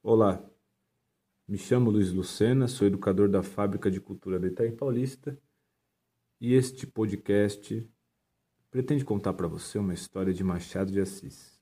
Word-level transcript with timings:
Olá, 0.00 0.40
me 1.46 1.58
chamo 1.58 1.90
Luiz 1.90 2.12
Lucena, 2.12 2.68
sou 2.68 2.86
educador 2.86 3.28
da 3.28 3.42
Fábrica 3.42 3.90
de 3.90 4.00
Cultura 4.00 4.38
da 4.38 4.46
Itaim 4.46 4.70
Paulista 4.70 5.36
e 6.40 6.54
este 6.54 6.86
podcast 6.86 7.84
pretende 8.70 9.04
contar 9.04 9.32
para 9.32 9.48
você 9.48 9.76
uma 9.76 9.92
história 9.92 10.32
de 10.32 10.44
Machado 10.44 10.92
de 10.92 11.00
Assis, 11.00 11.60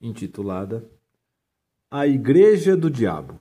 intitulada 0.00 0.88
A 1.90 2.06
Igreja 2.06 2.76
do 2.76 2.88
Diabo. 2.88 3.40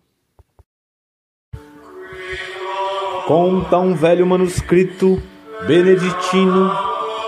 Conta 3.27 3.77
um 3.77 3.93
velho 3.93 4.25
manuscrito 4.25 5.21
beneditino 5.68 6.71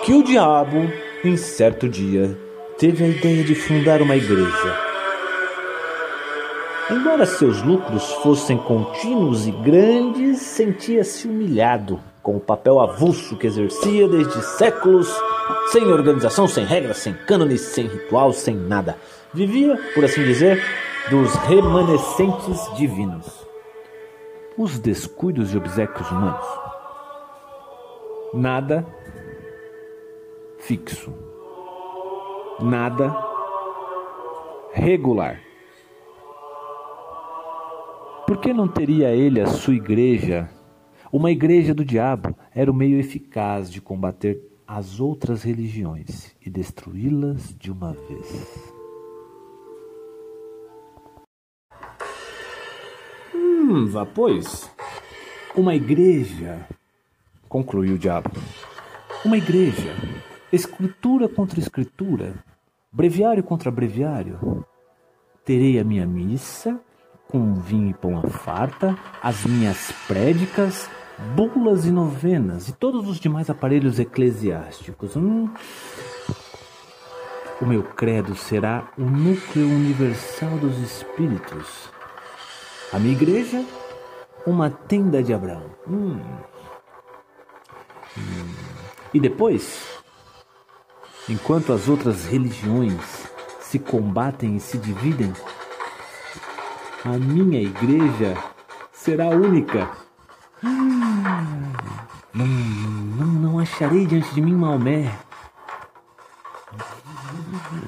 que 0.03 0.13
o 0.13 0.23
diabo, 0.23 0.77
em 1.23 1.37
certo 1.37 1.87
dia, 1.87 2.35
teve 2.79 3.03
a 3.03 3.07
ideia 3.07 3.43
de 3.43 3.53
fundar 3.53 4.01
uma 4.01 4.15
igreja. 4.15 4.86
Embora 6.89 7.25
seus 7.25 7.61
lucros 7.61 8.11
fossem 8.23 8.57
contínuos 8.57 9.45
e 9.47 9.51
grandes, 9.51 10.39
sentia-se 10.39 11.27
humilhado 11.27 11.99
com 12.23 12.37
o 12.37 12.39
papel 12.39 12.79
avulso 12.79 13.37
que 13.37 13.47
exercia 13.47 14.07
desde 14.07 14.41
séculos, 14.41 15.09
sem 15.71 15.85
organização, 15.85 16.47
sem 16.47 16.65
regras, 16.65 16.97
sem 16.97 17.13
cânones, 17.13 17.61
sem 17.61 17.87
ritual, 17.87 18.31
sem 18.31 18.55
nada. 18.55 18.97
Vivia, 19.33 19.77
por 19.93 20.05
assim 20.05 20.23
dizer, 20.23 20.63
dos 21.09 21.33
remanescentes 21.35 22.59
divinos. 22.75 23.25
Os 24.57 24.79
descuidos 24.79 25.53
e 25.53 25.57
obsequios 25.57 26.09
humanos. 26.09 26.45
Nada 28.33 28.85
fixo 30.59 31.13
nada 32.59 33.15
regular. 34.73 35.46
Por 38.27 38.41
que 38.41 38.53
não 38.53 38.67
teria 38.67 39.15
ele 39.15 39.39
a 39.39 39.47
sua 39.47 39.73
igreja? 39.73 40.49
Uma 41.09 41.31
igreja 41.31 41.73
do 41.73 41.85
diabo 41.85 42.35
era 42.53 42.69
o 42.69 42.73
meio 42.73 42.99
eficaz 42.99 43.71
de 43.71 43.79
combater 43.79 44.37
as 44.67 44.99
outras 44.99 45.43
religiões 45.43 46.35
e 46.45 46.49
destruí-las 46.49 47.55
de 47.57 47.71
uma 47.71 47.93
vez. 47.93 48.73
Hum, 53.33 53.87
vá 53.87 54.05
pois. 54.05 54.69
Uma 55.55 55.73
igreja, 55.73 56.67
concluiu 57.47 57.95
o 57.95 57.97
diabo. 57.97 58.29
Uma 59.23 59.37
igreja 59.37 59.95
escritura 60.51 61.29
contra 61.29 61.61
escritura, 61.61 62.43
breviário 62.91 63.41
contra 63.41 63.71
breviário. 63.71 64.65
Terei 65.45 65.79
a 65.79 65.83
minha 65.85 66.05
missa 66.05 66.77
com 67.29 67.55
vinho 67.55 67.89
e 67.89 67.93
pão 67.93 68.19
à 68.19 68.27
farta, 68.27 68.97
as 69.21 69.45
minhas 69.45 69.91
prédicas, 70.07 70.89
bulas 71.35 71.85
e 71.85 71.91
novenas 71.91 72.67
e 72.67 72.73
todos 72.73 73.07
os 73.07 73.19
demais 73.19 73.49
aparelhos 73.49 73.99
eclesiásticos. 73.99 75.15
Hum. 75.15 75.49
O 77.61 77.65
meu 77.65 77.83
credo 77.83 78.35
será 78.35 78.87
o 78.97 79.03
núcleo 79.03 79.65
universal 79.67 80.57
dos 80.57 80.77
espíritos. 80.79 81.89
A 82.93 82.99
minha 82.99 83.13
igreja, 83.13 83.65
uma 84.45 84.69
tenda 84.69 85.23
de 85.23 85.33
Abraão. 85.33 85.65
Hum. 85.87 86.19
Hum. 88.17 88.53
E 89.13 89.19
depois, 89.19 89.97
Enquanto 91.29 91.73
as 91.73 91.89
outras 91.89 92.23
religiões 92.23 93.27
se 93.59 93.77
combatem 93.77 94.55
e 94.55 94.61
se 94.61 94.77
dividem, 94.77 95.33
a 97.05 97.09
minha 97.09 97.61
igreja 97.61 98.35
será 98.91 99.27
única. 99.29 99.89
Não, 100.61 102.45
não, 102.45 103.25
não 103.25 103.59
acharei 103.59 104.05
diante 104.05 104.33
de 104.33 104.41
mim 104.41 104.55
Maomé. 104.55 105.11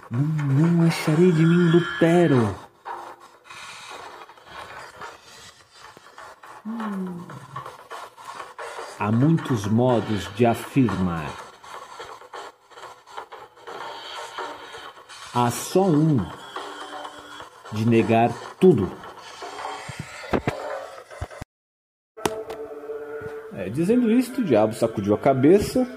Não, 0.09 0.21
não 0.21 0.87
acharei 0.87 1.31
de 1.31 1.45
mim 1.45 1.71
Lutero. 1.71 2.55
Há 8.99 9.11
muitos 9.11 9.65
modos 9.65 10.29
de 10.35 10.45
afirmar 10.45 11.49
Há 15.33 15.51
só 15.51 15.83
um 15.83 16.17
de 17.71 17.87
negar 17.87 18.31
tudo. 18.59 18.89
É, 23.53 23.69
dizendo 23.69 24.11
isto, 24.11 24.41
o 24.41 24.43
diabo 24.43 24.73
sacudiu 24.73 25.13
a 25.13 25.17
cabeça, 25.17 25.87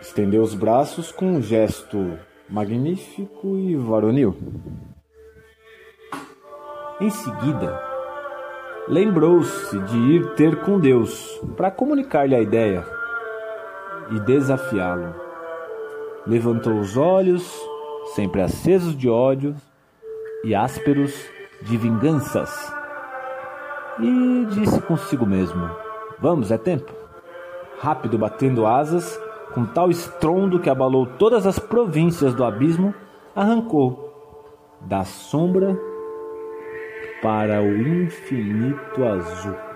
estendeu 0.00 0.42
os 0.42 0.54
braços 0.54 1.12
com 1.12 1.26
um 1.26 1.42
gesto 1.42 2.18
magnífico 2.48 3.56
e 3.56 3.76
varonil. 3.76 4.36
Em 7.00 7.10
seguida, 7.10 7.80
lembrou-se 8.88 9.78
de 9.78 9.96
ir 9.96 10.34
ter 10.34 10.60
com 10.62 10.80
Deus 10.80 11.40
para 11.56 11.70
comunicar-lhe 11.70 12.34
a 12.34 12.40
ideia 12.40 12.84
e 14.10 14.20
desafiá-lo. 14.20 15.14
Levantou 16.26 16.80
os 16.80 16.96
olhos 16.96 17.48
sempre 18.14 18.42
acesos 18.42 18.96
de 18.96 19.08
ódio 19.08 19.54
e 20.44 20.54
ásperos 20.54 21.14
de 21.62 21.76
vinganças. 21.76 22.72
E 23.98 24.46
disse 24.50 24.80
consigo 24.82 25.26
mesmo: 25.26 25.68
Vamos, 26.18 26.50
é 26.50 26.58
tempo. 26.58 26.92
Rápido 27.80 28.18
batendo 28.18 28.66
asas, 28.66 29.20
com 29.54 29.64
tal 29.64 29.90
estrondo 29.90 30.60
que 30.60 30.70
abalou 30.70 31.06
todas 31.06 31.46
as 31.46 31.58
províncias 31.58 32.34
do 32.34 32.44
abismo, 32.44 32.94
arrancou 33.34 34.08
da 34.80 35.04
sombra 35.04 35.78
para 37.22 37.60
o 37.60 37.76
infinito 37.76 39.04
azul. 39.04 39.67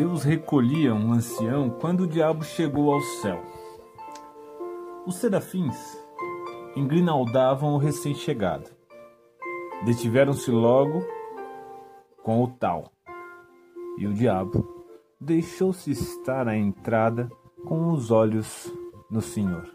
Deus 0.00 0.24
recolhia 0.24 0.94
um 0.94 1.12
ancião 1.12 1.68
quando 1.68 2.04
o 2.04 2.06
diabo 2.06 2.42
chegou 2.42 2.90
ao 2.90 3.02
céu. 3.20 3.38
Os 5.06 5.16
serafins 5.16 5.76
engrinaldavam 6.74 7.74
o 7.74 7.76
recém-chegado. 7.76 8.70
Detiveram-se 9.84 10.50
logo 10.50 11.04
com 12.22 12.42
o 12.42 12.48
tal. 12.48 12.90
E 13.98 14.06
o 14.06 14.14
diabo 14.14 14.86
deixou-se 15.20 15.90
estar 15.90 16.48
à 16.48 16.56
entrada 16.56 17.28
com 17.68 17.92
os 17.92 18.10
olhos 18.10 18.72
no 19.10 19.20
Senhor. 19.20 19.70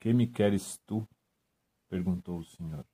Que 0.00 0.12
me 0.12 0.26
queres 0.26 0.76
tu? 0.84 1.06
perguntou 1.88 2.38
o 2.38 2.44
Senhor. 2.44 2.84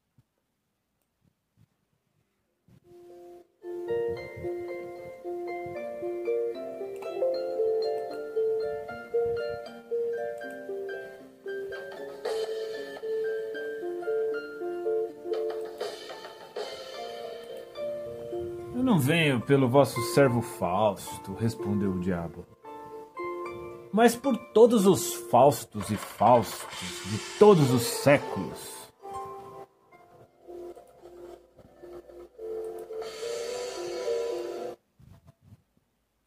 Não 18.97 18.99
venho 18.99 19.41
pelo 19.43 19.69
vosso 19.69 20.01
servo 20.15 20.41
Fausto, 20.41 21.35
respondeu 21.35 21.91
o 21.91 22.01
diabo, 22.01 22.47
mas 23.93 24.17
por 24.17 24.35
todos 24.55 24.87
os 24.87 25.13
Faustos 25.31 25.91
e 25.91 25.97
Faustos 25.97 27.03
de 27.05 27.19
todos 27.39 27.71
os 27.71 27.83
séculos 27.83 28.75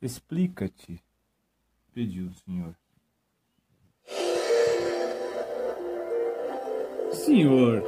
Explica-te, 0.01 1.03
pediu 1.93 2.27
o 2.27 2.33
senhor. 2.33 2.75
Senhor, 7.11 7.83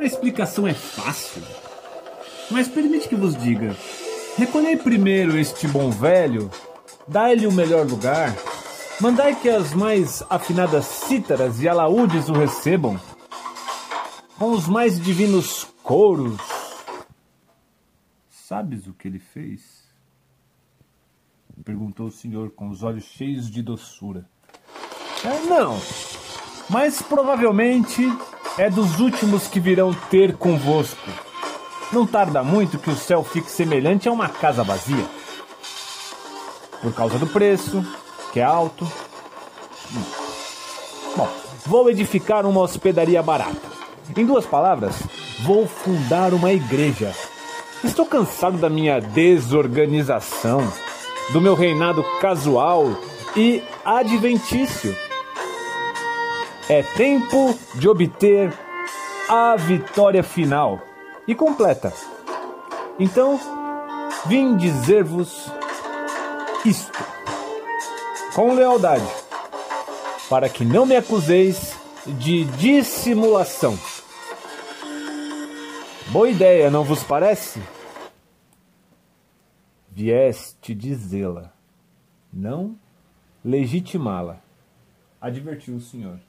A 0.00 0.04
explicação 0.04 0.66
é 0.66 0.74
fácil. 0.74 1.42
Mas 2.50 2.68
permite 2.68 3.08
que 3.08 3.16
vos 3.16 3.36
diga: 3.36 3.76
recolhei 4.36 4.76
primeiro 4.76 5.38
este 5.38 5.66
bom 5.66 5.90
velho, 5.90 6.50
dai-lhe 7.08 7.46
o 7.46 7.52
melhor 7.52 7.86
lugar, 7.86 8.34
mandai 9.00 9.34
que 9.34 9.48
as 9.48 9.72
mais 9.72 10.22
afinadas 10.28 10.84
cítaras 10.84 11.60
e 11.60 11.68
alaúdes 11.68 12.28
o 12.28 12.32
recebam, 12.32 13.00
com 14.38 14.50
os 14.50 14.68
mais 14.68 15.00
divinos 15.00 15.66
coros. 15.82 16.40
Sabes 18.28 18.86
o 18.86 18.92
que 18.92 19.08
ele 19.08 19.18
fez? 19.18 19.86
Perguntou 21.64 22.06
o 22.06 22.12
senhor 22.12 22.50
com 22.50 22.68
os 22.68 22.82
olhos 22.82 23.04
cheios 23.04 23.50
de 23.50 23.62
doçura. 23.62 24.28
É, 25.24 25.40
não, 25.46 25.80
mas 26.68 27.00
provavelmente 27.00 28.02
é 28.58 28.70
dos 28.70 29.00
últimos 29.00 29.48
que 29.48 29.58
virão 29.58 29.92
ter 29.92 30.36
convosco. 30.36 31.25
Não 31.92 32.04
tarda 32.06 32.42
muito 32.42 32.78
que 32.78 32.90
o 32.90 32.96
céu 32.96 33.22
fique 33.22 33.50
semelhante 33.50 34.08
a 34.08 34.12
uma 34.12 34.28
casa 34.28 34.64
vazia. 34.64 35.04
Por 36.82 36.92
causa 36.92 37.18
do 37.18 37.26
preço, 37.26 37.84
que 38.32 38.40
é 38.40 38.42
alto. 38.42 38.90
Bom, 41.16 41.28
vou 41.64 41.88
edificar 41.88 42.44
uma 42.44 42.60
hospedaria 42.60 43.22
barata. 43.22 43.76
Em 44.16 44.26
duas 44.26 44.44
palavras, 44.44 44.94
vou 45.42 45.66
fundar 45.66 46.34
uma 46.34 46.52
igreja. 46.52 47.14
Estou 47.84 48.04
cansado 48.04 48.58
da 48.58 48.68
minha 48.68 49.00
desorganização, 49.00 50.60
do 51.32 51.40
meu 51.40 51.54
reinado 51.54 52.04
casual 52.20 52.96
e 53.36 53.62
adventício. 53.84 54.96
É 56.68 56.82
tempo 56.82 57.56
de 57.76 57.88
obter 57.88 58.52
a 59.28 59.54
vitória 59.56 60.22
final 60.22 60.82
e 61.26 61.34
completa. 61.34 61.92
Então, 62.98 63.38
vim 64.26 64.56
dizer-vos 64.56 65.50
isto 66.64 67.04
com 68.34 68.52
lealdade, 68.52 69.06
para 70.28 70.48
que 70.48 70.64
não 70.64 70.84
me 70.84 70.96
acuseis 70.96 71.74
de 72.06 72.44
dissimulação. 72.44 73.78
Boa 76.08 76.28
ideia, 76.28 76.70
não 76.70 76.84
vos 76.84 77.02
parece? 77.02 77.62
Vieste 79.90 80.74
dizê-la, 80.74 81.52
não 82.32 82.78
legitimá-la, 83.44 84.40
advertiu 85.20 85.76
o 85.76 85.80
senhor. 85.80 86.20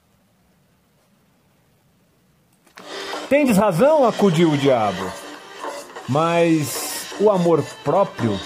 Tendes 3.28 3.58
razão, 3.58 4.06
acudiu 4.06 4.50
o 4.50 4.56
diabo. 4.56 5.12
Mas 6.08 7.12
o 7.20 7.30
amor 7.30 7.62
próprio 7.84 8.40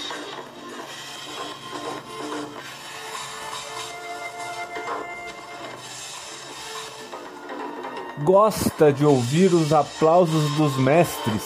gosta 8.24 8.92
de 8.92 9.04
ouvir 9.04 9.54
os 9.54 9.72
aplausos 9.72 10.50
dos 10.56 10.76
mestres. 10.78 11.44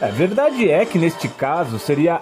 É 0.00 0.10
verdade 0.10 0.70
é 0.70 0.86
que 0.86 0.98
neste 0.98 1.28
caso 1.28 1.78
seria 1.78 2.20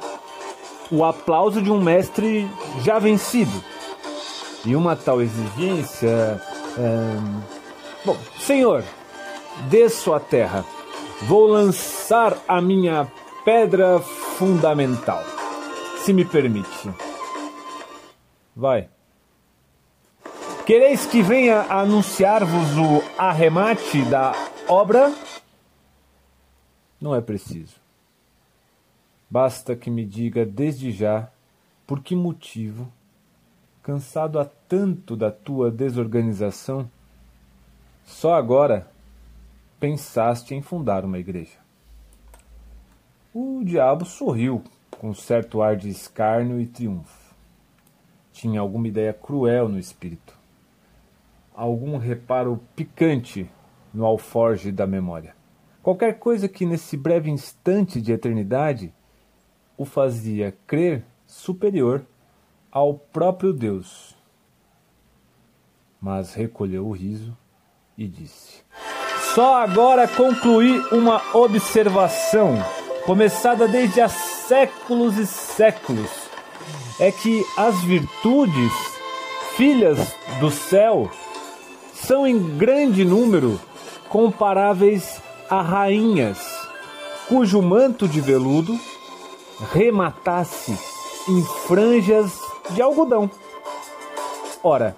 o 0.91 1.05
aplauso 1.05 1.63
de 1.63 1.71
um 1.71 1.81
mestre 1.81 2.51
já 2.83 2.99
vencido. 2.99 3.63
E 4.65 4.75
uma 4.75 4.97
tal 4.97 5.23
exigência 5.23 6.41
bom, 8.05 8.17
Senhor, 8.39 8.85
desço 9.69 10.13
à 10.13 10.21
terra. 10.21 10.65
Vou 11.23 11.47
lançar 11.47 12.37
a 12.49 12.61
minha 12.61 13.11
pedra 13.45 14.01
fundamental, 14.01 15.23
se 16.05 16.13
me 16.13 16.25
permite. 16.25 16.91
Vai. 18.55 18.89
Quereis 20.67 21.07
que 21.07 21.23
venha 21.23 21.63
anunciar-vos 21.63 22.77
o 22.77 23.03
arremate 23.19 24.03
da 24.03 24.33
obra? 24.69 25.13
Não 27.01 27.15
é 27.15 27.21
preciso. 27.21 27.77
Basta 29.29 29.75
que 29.75 29.91
me 29.91 30.05
diga 30.05 30.47
desde 30.47 30.93
já 30.93 31.29
por 31.87 32.01
que 32.01 32.15
motivo 32.15 32.93
cansado 33.83 34.39
há 34.39 34.45
tanto 34.45 35.17
da 35.17 35.31
tua 35.31 35.71
desorganização, 35.71 36.89
só 38.05 38.35
agora 38.35 38.89
pensaste 39.81 40.55
em 40.55 40.63
fundar 40.63 41.05
uma 41.05 41.19
igreja. 41.19 41.59
O 43.35 43.63
diabo 43.65 44.05
sorriu 44.05 44.63
com 44.99 45.13
certo 45.13 45.61
ar 45.63 45.77
de 45.77 45.89
escárnio 45.89 46.61
e 46.61 46.67
triunfo. 46.67 47.35
Tinha 48.33 48.61
alguma 48.61 48.87
ideia 48.87 49.13
cruel 49.13 49.69
no 49.69 49.79
espírito, 49.79 50.39
algum 51.55 51.97
reparo 51.97 52.61
picante 52.77 53.51
no 53.93 54.07
alforge 54.07 54.71
da 54.71 54.87
memória. 54.87 55.35
Qualquer 55.83 56.19
coisa 56.19 56.49
que 56.49 56.65
nesse 56.65 56.97
breve 56.97 57.31
instante 57.31 58.01
de 58.01 58.13
eternidade 58.13 58.95
o 59.77 59.85
fazia 59.85 60.57
crer 60.67 61.05
superior 61.27 62.07
ao 62.73 62.95
próprio 62.95 63.53
Deus. 63.53 64.17
Mas 66.01 66.33
recolheu 66.33 66.87
o 66.87 66.93
riso 66.93 67.37
e 67.97 68.09
disse: 68.09 68.63
Só 69.35 69.57
agora 69.63 70.09
concluí 70.09 70.79
uma 70.91 71.23
observação, 71.35 72.57
começada 73.05 73.69
desde 73.69 74.01
há 74.01 74.09
séculos 74.09 75.19
e 75.19 75.27
séculos, 75.27 76.11
é 76.99 77.13
que 77.13 77.45
as 77.57 77.85
virtudes, 77.85 78.73
filhas 79.55 80.17
do 80.41 80.51
céu, 80.51 81.11
são 81.95 82.27
em 82.27 82.57
grande 82.57 83.05
número 83.05 83.61
comparáveis 84.09 85.21
a 85.49 85.61
rainhas, 85.61 86.39
cujo 87.29 87.63
manto 87.63 88.09
de 88.09 88.21
veludo 88.21 88.79
rematasse 89.73 90.77
em 91.29 91.43
franjas 91.67 92.52
de 92.73 92.83
algodão. 92.83 93.31
Ora, 94.63 94.97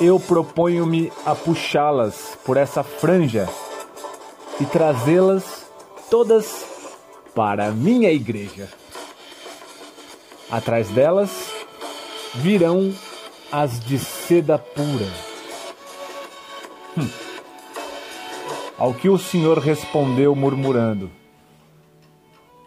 eu 0.00 0.18
proponho-me 0.18 1.12
a 1.26 1.34
puxá-las 1.34 2.38
por 2.44 2.56
essa 2.56 2.82
franja 2.82 3.48
e 4.60 4.64
trazê-las 4.64 5.66
todas 6.10 6.66
para 7.34 7.66
a 7.66 7.70
minha 7.70 8.10
igreja. 8.10 8.68
Atrás 10.50 10.88
delas 10.88 11.30
virão 12.34 12.94
as 13.52 13.80
de 13.80 13.98
seda 13.98 14.58
pura. 14.58 15.06
Hum. 16.96 17.08
Ao 18.78 18.94
que 18.94 19.08
o 19.08 19.18
senhor 19.18 19.58
respondeu, 19.58 20.34
murmurando: 20.34 21.10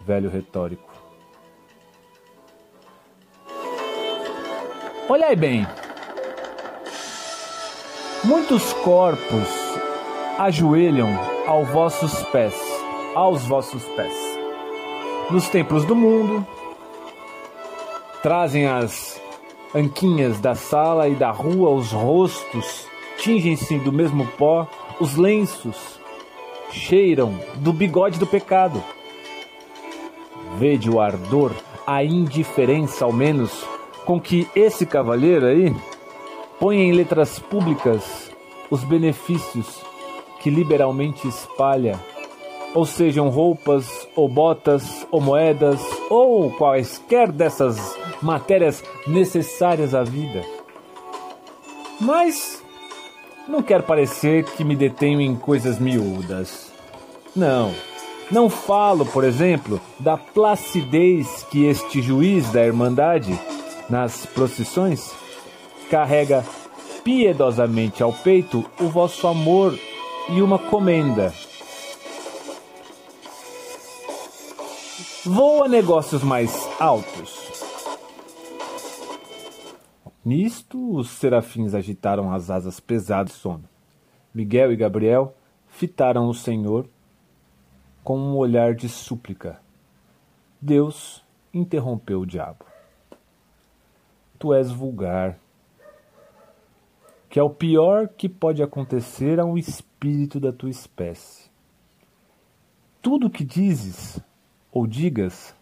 Velho 0.05 0.29
retórico. 0.29 0.90
Olhai 5.11 5.35
bem. 5.35 5.67
Muitos 8.23 8.71
corpos 8.71 9.49
ajoelham 10.39 11.09
aos 11.45 11.67
vossos 11.67 12.23
pés, 12.29 12.55
aos 13.13 13.43
vossos 13.43 13.83
pés. 13.89 14.13
Nos 15.29 15.49
templos 15.49 15.83
do 15.83 15.97
mundo, 15.97 16.47
trazem 18.23 18.67
as 18.67 19.21
anquinhas 19.75 20.39
da 20.39 20.55
sala 20.55 21.09
e 21.09 21.15
da 21.15 21.29
rua, 21.29 21.71
os 21.71 21.91
rostos 21.91 22.87
tingem-se 23.17 23.79
do 23.79 23.91
mesmo 23.91 24.25
pó, 24.37 24.65
os 24.97 25.17
lenços 25.17 25.99
cheiram 26.71 27.37
do 27.57 27.73
bigode 27.73 28.17
do 28.17 28.25
pecado. 28.25 28.81
Vede 30.57 30.89
o 30.89 31.01
ardor, 31.01 31.51
a 31.85 32.01
indiferença, 32.01 33.03
ao 33.03 33.11
menos, 33.11 33.67
com 34.05 34.19
que 34.19 34.47
esse 34.55 34.85
cavalheiro 34.85 35.45
aí 35.45 35.75
põe 36.59 36.77
em 36.77 36.91
letras 36.91 37.39
públicas 37.39 38.31
os 38.69 38.83
benefícios 38.83 39.81
que 40.41 40.49
liberalmente 40.49 41.27
espalha, 41.27 41.99
ou 42.73 42.85
sejam 42.85 43.29
roupas, 43.29 44.07
ou 44.15 44.27
botas, 44.27 45.05
ou 45.11 45.21
moedas, 45.21 45.79
ou 46.09 46.51
quaisquer 46.51 47.31
dessas 47.31 47.95
matérias 48.21 48.83
necessárias 49.05 49.93
à 49.93 50.03
vida. 50.03 50.43
Mas 51.99 52.63
não 53.47 53.61
quero 53.61 53.83
parecer 53.83 54.45
que 54.45 54.63
me 54.63 54.75
detenho 54.75 55.21
em 55.21 55.35
coisas 55.35 55.77
miúdas. 55.77 56.71
Não. 57.35 57.73
Não 58.31 58.49
falo, 58.49 59.05
por 59.05 59.23
exemplo, 59.23 59.79
da 59.99 60.17
placidez 60.17 61.45
que 61.51 61.65
este 61.65 62.01
juiz 62.01 62.49
da 62.51 62.65
Irmandade 62.65 63.37
nas 63.91 64.25
procissões, 64.25 65.13
carrega 65.89 66.45
piedosamente 67.03 68.01
ao 68.01 68.13
peito 68.13 68.65
o 68.79 68.87
vosso 68.87 69.27
amor 69.27 69.77
e 70.29 70.41
uma 70.41 70.57
comenda. 70.57 71.33
Vou 75.25 75.65
a 75.65 75.67
negócios 75.67 76.23
mais 76.23 76.69
altos. 76.79 77.37
Nisto, 80.23 80.95
os 80.95 81.09
serafins 81.09 81.73
agitaram 81.73 82.31
as 82.31 82.49
asas 82.49 82.79
pesadas 82.79 83.33
de 83.33 83.39
sono. 83.39 83.65
Miguel 84.33 84.71
e 84.71 84.77
Gabriel 84.77 85.35
fitaram 85.67 86.29
o 86.29 86.33
Senhor 86.33 86.87
com 88.05 88.17
um 88.17 88.37
olhar 88.37 88.73
de 88.73 88.87
súplica. 88.87 89.59
Deus 90.61 91.21
interrompeu 91.53 92.21
o 92.21 92.25
diabo. 92.25 92.70
Tu 94.41 94.55
és 94.55 94.71
vulgar, 94.71 95.37
que 97.29 97.37
é 97.37 97.43
o 97.43 97.49
pior 97.51 98.07
que 98.07 98.27
pode 98.27 98.63
acontecer 98.63 99.39
a 99.39 99.45
um 99.45 99.55
espírito 99.55 100.39
da 100.39 100.51
tua 100.51 100.71
espécie. 100.71 101.47
Tudo 103.03 103.27
o 103.27 103.29
que 103.29 103.43
dizes 103.43 104.19
ou 104.71 104.87
digas 104.87 105.53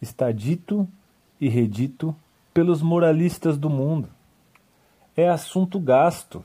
está 0.00 0.32
dito 0.32 0.88
e 1.40 1.48
redito 1.48 2.12
pelos 2.52 2.82
moralistas 2.82 3.56
do 3.56 3.70
mundo. 3.70 4.08
É 5.16 5.28
assunto 5.28 5.78
gasto. 5.78 6.44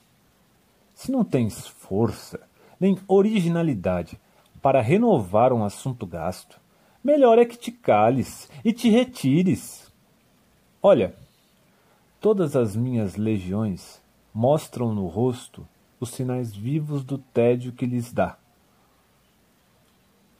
Se 0.93 1.11
não 1.11 1.23
tens 1.23 1.65
força 1.65 2.39
nem 2.79 2.99
originalidade 3.07 4.19
para 4.61 4.79
renovar 4.79 5.51
um 5.51 5.65
assunto 5.65 6.05
gasto, 6.05 6.61
melhor 7.03 7.39
é 7.39 7.45
que 7.45 7.57
te 7.57 7.71
cales 7.71 8.47
e 8.63 8.71
te 8.71 8.91
retires. 8.91 9.91
Olha, 10.83 11.15
todas 12.27 12.57
as 12.57 12.75
minhas 12.75 13.15
legiões 13.15 14.01
mostram 14.33 14.93
no 14.93 15.07
rosto 15.07 15.65
os 15.97 16.09
sinais 16.09 16.53
vivos 16.53 17.01
do 17.01 17.17
tédio 17.17 17.71
que 17.71 17.85
lhes 17.85 18.11
dá. 18.11 18.37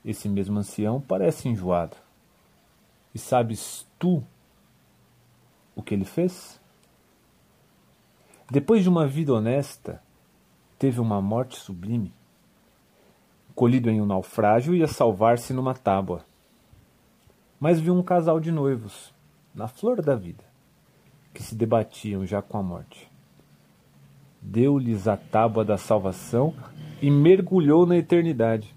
Esse 0.03 0.27
mesmo 0.27 0.60
ancião 0.60 1.00
parece 1.00 1.48
enjoado. 1.48 1.96
E 3.15 3.17
sabes 3.17 3.88
tu 3.98 4.22
o 5.77 5.82
que 5.82 5.94
ele 5.94 6.03
fez? 6.03 6.60
Depois 8.51 8.84
de 8.84 8.89
uma 8.89 9.08
vida 9.08 9.34
honesta, 9.34 10.03
teve 10.77 11.00
uma 11.00 11.22
morte 11.22 11.58
sublime. 11.58 12.13
Colhido 13.56 13.89
em 13.89 14.01
um 14.01 14.06
naufrágio, 14.06 14.75
ia 14.75 14.89
salvar-se 14.89 15.53
numa 15.53 15.74
tábua. 15.74 16.25
Mas 17.58 17.79
viu 17.79 17.96
um 17.96 18.03
casal 18.03 18.41
de 18.41 18.51
noivos, 18.51 19.13
na 19.56 19.70
flor 19.70 20.01
da 20.01 20.15
vida, 20.17 20.44
que 21.38 21.44
se 21.44 21.56
debatiam 21.56 22.25
já 22.25 22.41
com 22.41 22.58
a 22.58 22.63
morte 22.63 23.10
deu-lhes 24.48 25.08
a 25.08 25.17
tábua 25.17 25.65
da 25.65 25.77
salvação 25.77 26.53
e 27.01 27.12
mergulhou 27.12 27.86
na 27.86 27.98
eternidade. 27.98 28.74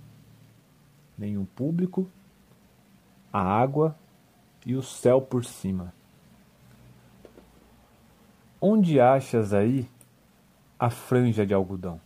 Nenhum 1.16 1.44
público, 1.44 2.08
a 3.32 3.40
água 3.40 3.96
e 4.66 4.74
o 4.74 4.82
céu 4.82 5.20
por 5.20 5.44
cima. 5.44 5.92
Onde 8.60 9.00
achas 9.00 9.52
aí 9.54 9.88
a 10.78 10.90
franja 10.90 11.46
de 11.46 11.54
algodão? 11.54 12.00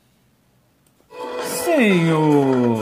Senhor, 1.43 2.79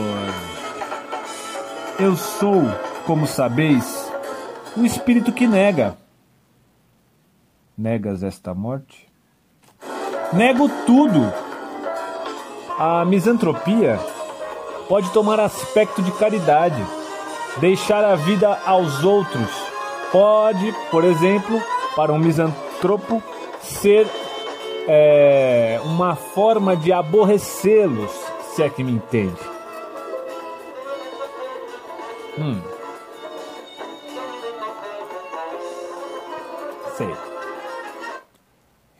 eu 1.99 2.15
sou, 2.15 2.61
como 3.05 3.25
sabeis, 3.25 4.11
o 4.75 4.85
espírito 4.85 5.31
que 5.31 5.47
nega. 5.47 5.97
Negas 7.77 8.23
esta 8.23 8.53
morte? 8.53 9.07
Nego 10.31 10.69
tudo. 10.85 11.33
A 12.77 13.05
misantropia 13.05 13.99
pode 14.87 15.09
tomar 15.11 15.39
aspecto 15.39 16.01
de 16.01 16.11
caridade, 16.11 16.83
deixar 17.59 18.03
a 18.03 18.15
vida 18.15 18.59
aos 18.65 19.03
outros. 19.03 19.49
Pode, 20.11 20.73
por 20.91 21.03
exemplo, 21.03 21.61
para 21.95 22.11
um 22.11 22.19
misantropo, 22.19 23.21
ser 23.61 24.07
é, 24.87 25.79
uma 25.85 26.15
forma 26.15 26.75
de 26.75 26.91
aborrecê-los, 26.91 28.11
se 28.53 28.63
é 28.63 28.69
que 28.69 28.83
me 28.83 28.91
entende. 28.91 29.39
Hum. 32.37 32.61
Sei. 36.97 37.32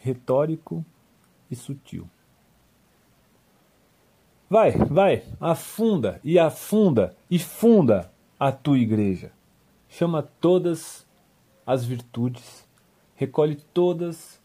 Retórico 0.04 0.86
e 1.50 1.56
sutil. 1.56 2.10
Vai, 4.50 4.72
vai, 4.72 5.24
afunda 5.40 6.20
e 6.24 6.38
afunda 6.38 7.16
e 7.32 7.40
funda 7.40 8.12
a 8.38 8.52
tua 8.52 8.78
igreja. 8.78 9.32
Chama 9.88 10.22
todas 10.22 11.08
as 11.66 11.86
virtudes, 11.86 12.68
recolhe 13.16 13.56
todas 13.56 14.42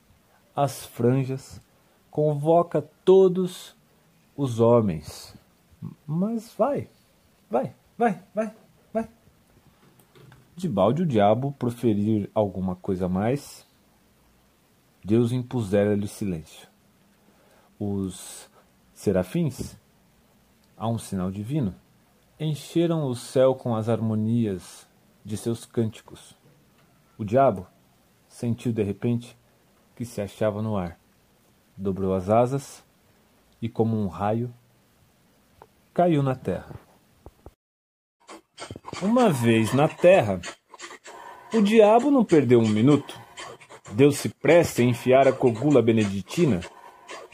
as 0.55 0.87
franjas, 0.87 1.61
convoca 2.09 2.81
todos 3.05 3.77
os 4.37 4.61
homens. 4.61 5.37
Mas 6.07 6.55
vai, 6.55 6.89
vai, 7.51 7.75
vai, 7.99 8.23
vai, 8.33 8.55
vai. 8.93 9.09
De 10.55 10.69
balde 10.69 11.03
o 11.03 11.07
diabo 11.07 11.53
proferir 11.59 12.31
alguma 12.33 12.77
coisa 12.77 13.09
mais, 13.09 13.68
Deus 15.05 15.33
impusera-lhe 15.33 16.09
silêncio 16.09 16.69
os 17.79 18.51
serafins, 18.93 19.77
a 20.77 20.89
um 20.89 20.99
sinal 20.99 21.31
divino, 21.31 21.75
encheram 22.39 23.07
o 23.07 23.15
céu 23.15 23.55
com 23.55 23.75
as 23.75 23.89
harmonias 23.89 24.89
de 25.25 25.37
seus 25.37 25.65
cânticos. 25.65 26.37
O 27.17 27.25
diabo 27.25 27.67
sentiu 28.29 28.73
de 28.73 28.83
repente 28.83 29.37
que 29.95 30.05
se 30.05 30.21
achava 30.21 30.61
no 30.63 30.77
ar, 30.77 30.99
dobrou 31.77 32.15
as 32.15 32.29
asas 32.29 32.85
e, 33.61 33.69
como 33.69 33.97
um 33.97 34.09
raio, 34.09 34.53
caiu 35.93 36.23
na 36.23 36.35
terra. 36.35 36.75
Uma 39.03 39.31
vez 39.31 39.73
na 39.73 39.89
terra, 39.89 40.41
o 41.55 41.61
diabo 41.61 42.11
não 42.11 42.25
perdeu 42.25 42.59
um 42.61 42.69
minuto. 42.69 43.21
Deu-se 43.93 44.29
pressa 44.29 44.83
em 44.83 44.91
enfiar 44.91 45.27
a 45.27 45.33
cogula 45.33 45.83
beneditina 45.83 46.61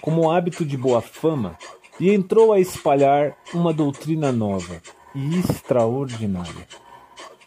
como 0.00 0.30
hábito 0.30 0.64
de 0.64 0.76
boa 0.76 1.00
fama 1.00 1.56
e 1.99 2.11
entrou 2.12 2.52
a 2.52 2.61
espalhar 2.61 3.37
uma 3.52 3.73
doutrina 3.73 4.30
nova 4.32 4.80
e 5.14 5.38
extraordinária. 5.38 6.66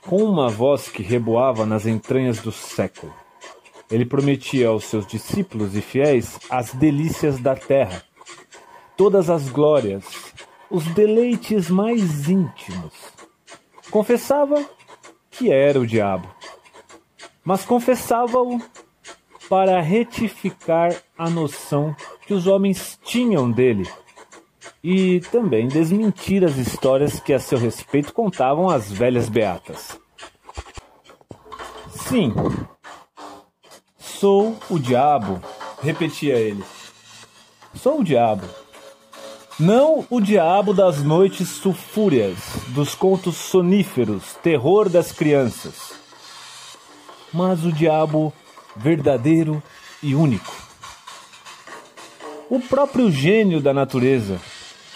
Com 0.01 0.23
uma 0.23 0.49
voz 0.49 0.87
que 0.87 1.03
reboava 1.03 1.65
nas 1.65 1.85
entranhas 1.85 2.39
do 2.39 2.51
século, 2.51 3.13
ele 3.91 4.05
prometia 4.05 4.69
aos 4.69 4.85
seus 4.85 5.05
discípulos 5.05 5.75
e 5.75 5.81
fiéis 5.81 6.39
as 6.49 6.73
delícias 6.73 7.39
da 7.39 7.55
terra, 7.55 8.03
todas 8.95 9.29
as 9.29 9.49
glórias, 9.49 10.05
os 10.69 10.85
deleites 10.87 11.69
mais 11.69 12.29
íntimos. 12.29 12.93
Confessava 13.91 14.65
que 15.29 15.51
era 15.51 15.79
o 15.79 15.87
diabo, 15.87 16.27
mas 17.43 17.63
confessava-o 17.63 18.61
para 19.49 19.81
retificar 19.81 20.95
a 21.17 21.29
noção 21.29 21.95
que 22.25 22.33
os 22.33 22.47
homens 22.47 22.99
tinham 23.03 23.49
dele 23.49 23.89
e 24.83 25.21
também 25.31 25.67
desmentir 25.67 26.43
as 26.43 26.57
histórias 26.57 27.19
que 27.19 27.33
a 27.33 27.39
seu 27.39 27.57
respeito 27.57 28.13
contavam 28.13 28.69
as 28.69 28.91
velhas 28.91 29.29
beatas. 29.29 29.99
Sim, 31.89 32.33
sou 33.97 34.55
o 34.69 34.79
diabo, 34.79 35.41
repetia 35.81 36.35
ele. 36.35 36.63
Sou 37.75 37.99
o 37.99 38.03
diabo. 38.03 38.47
Não 39.59 40.05
o 40.09 40.21
diabo 40.21 40.73
das 40.73 41.03
noites 41.03 41.49
sulfúreas, 41.49 42.37
dos 42.69 42.93
contos 42.93 43.35
soníferos, 43.37 44.35
terror 44.43 44.87
das 44.87 45.11
crianças, 45.11 45.93
mas 47.33 47.65
o 47.65 47.71
diabo 47.71 48.31
verdadeiro 48.77 49.61
e 50.01 50.15
único. 50.15 50.53
O 52.49 52.59
próprio 52.59 53.11
gênio 53.11 53.59
da 53.59 53.73
natureza, 53.73 54.39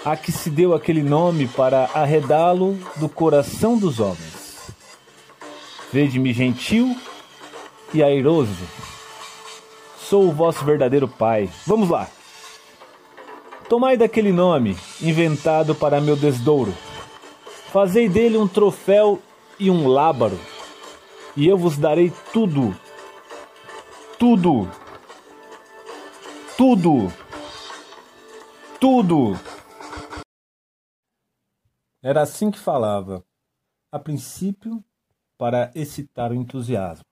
a 0.05 0.15
que 0.15 0.31
se 0.31 0.49
deu 0.49 0.73
aquele 0.73 1.03
nome 1.03 1.47
para 1.47 1.89
arredá-lo 1.93 2.77
do 2.95 3.09
coração 3.09 3.77
dos 3.77 3.99
homens. 3.99 4.71
Vede-me 5.91 6.31
gentil 6.31 6.95
e 7.93 8.01
airoso. 8.01 8.65
Sou 9.99 10.29
o 10.29 10.31
vosso 10.31 10.63
verdadeiro 10.63 11.07
Pai. 11.07 11.49
Vamos 11.67 11.89
lá. 11.89 12.07
Tomai 13.67 13.97
daquele 13.97 14.31
nome, 14.31 14.77
inventado 15.01 15.73
para 15.75 16.01
meu 16.01 16.15
desdouro. 16.15 16.73
Fazei 17.71 18.09
dele 18.09 18.37
um 18.37 18.47
troféu 18.47 19.21
e 19.57 19.69
um 19.69 19.87
lábaro, 19.87 20.37
e 21.37 21.47
eu 21.47 21.57
vos 21.57 21.77
darei 21.77 22.11
tudo 22.33 22.75
tudo. 24.21 24.69
tudo! 26.55 27.07
Tudo! 28.79 29.33
Era 32.03 32.21
assim 32.21 32.51
que 32.51 32.59
falava, 32.59 33.25
a 33.91 33.97
princípio, 33.97 34.85
para 35.39 35.71
excitar 35.73 36.31
o 36.31 36.35
entusiasmo, 36.35 37.03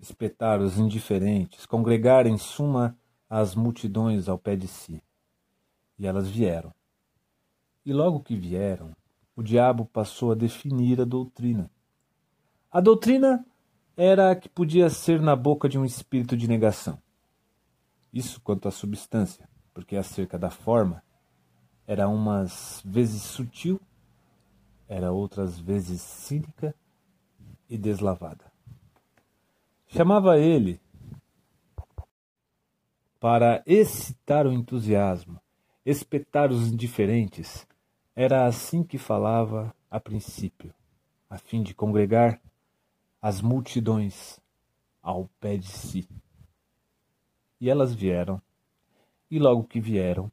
espetar 0.00 0.62
os 0.62 0.78
indiferentes, 0.78 1.66
congregar 1.66 2.26
em 2.26 2.38
suma 2.38 2.96
as 3.28 3.54
multidões 3.54 4.26
ao 4.26 4.38
pé 4.38 4.56
de 4.56 4.68
si. 4.68 5.02
E 5.98 6.06
elas 6.06 6.30
vieram. 6.30 6.72
E 7.84 7.92
logo 7.92 8.20
que 8.20 8.34
vieram, 8.34 8.96
o 9.36 9.42
diabo 9.42 9.84
passou 9.84 10.32
a 10.32 10.34
definir 10.34 10.98
a 10.98 11.04
doutrina. 11.04 11.70
A 12.70 12.80
doutrina 12.80 13.44
era 13.98 14.30
a 14.30 14.36
que 14.36 14.48
podia 14.48 14.88
ser 14.88 15.20
na 15.20 15.36
boca 15.36 15.68
de 15.68 15.78
um 15.78 15.84
espírito 15.84 16.36
de 16.36 16.48
negação. 16.48 16.98
Isso 18.10 18.40
quanto 18.40 18.66
à 18.66 18.70
substância, 18.70 19.46
porque 19.74 19.96
acerca 19.96 20.38
da 20.38 20.48
forma 20.48 21.02
era 21.86 22.08
umas 22.08 22.80
vezes 22.86 23.20
sutil 23.22 23.78
era 24.88 25.12
outras 25.12 25.58
vezes 25.58 26.00
cínica 26.00 26.74
e 27.68 27.76
deslavada. 27.76 28.50
Chamava 29.86 30.38
ele 30.38 30.80
para 33.20 33.62
excitar 33.66 34.46
o 34.46 34.52
entusiasmo, 34.52 35.38
espetar 35.84 36.50
os 36.50 36.68
indiferentes. 36.68 37.66
Era 38.16 38.46
assim 38.46 38.82
que 38.82 38.96
falava 38.96 39.74
a 39.90 40.00
princípio, 40.00 40.72
a 41.28 41.36
fim 41.36 41.62
de 41.62 41.74
congregar 41.74 42.40
as 43.20 43.40
multidões 43.40 44.38
ao 45.02 45.28
pé 45.40 45.56
de 45.56 45.66
si. 45.66 46.08
E 47.60 47.68
elas 47.68 47.92
vieram, 47.92 48.40
e 49.30 49.38
logo 49.38 49.64
que 49.64 49.80
vieram, 49.80 50.30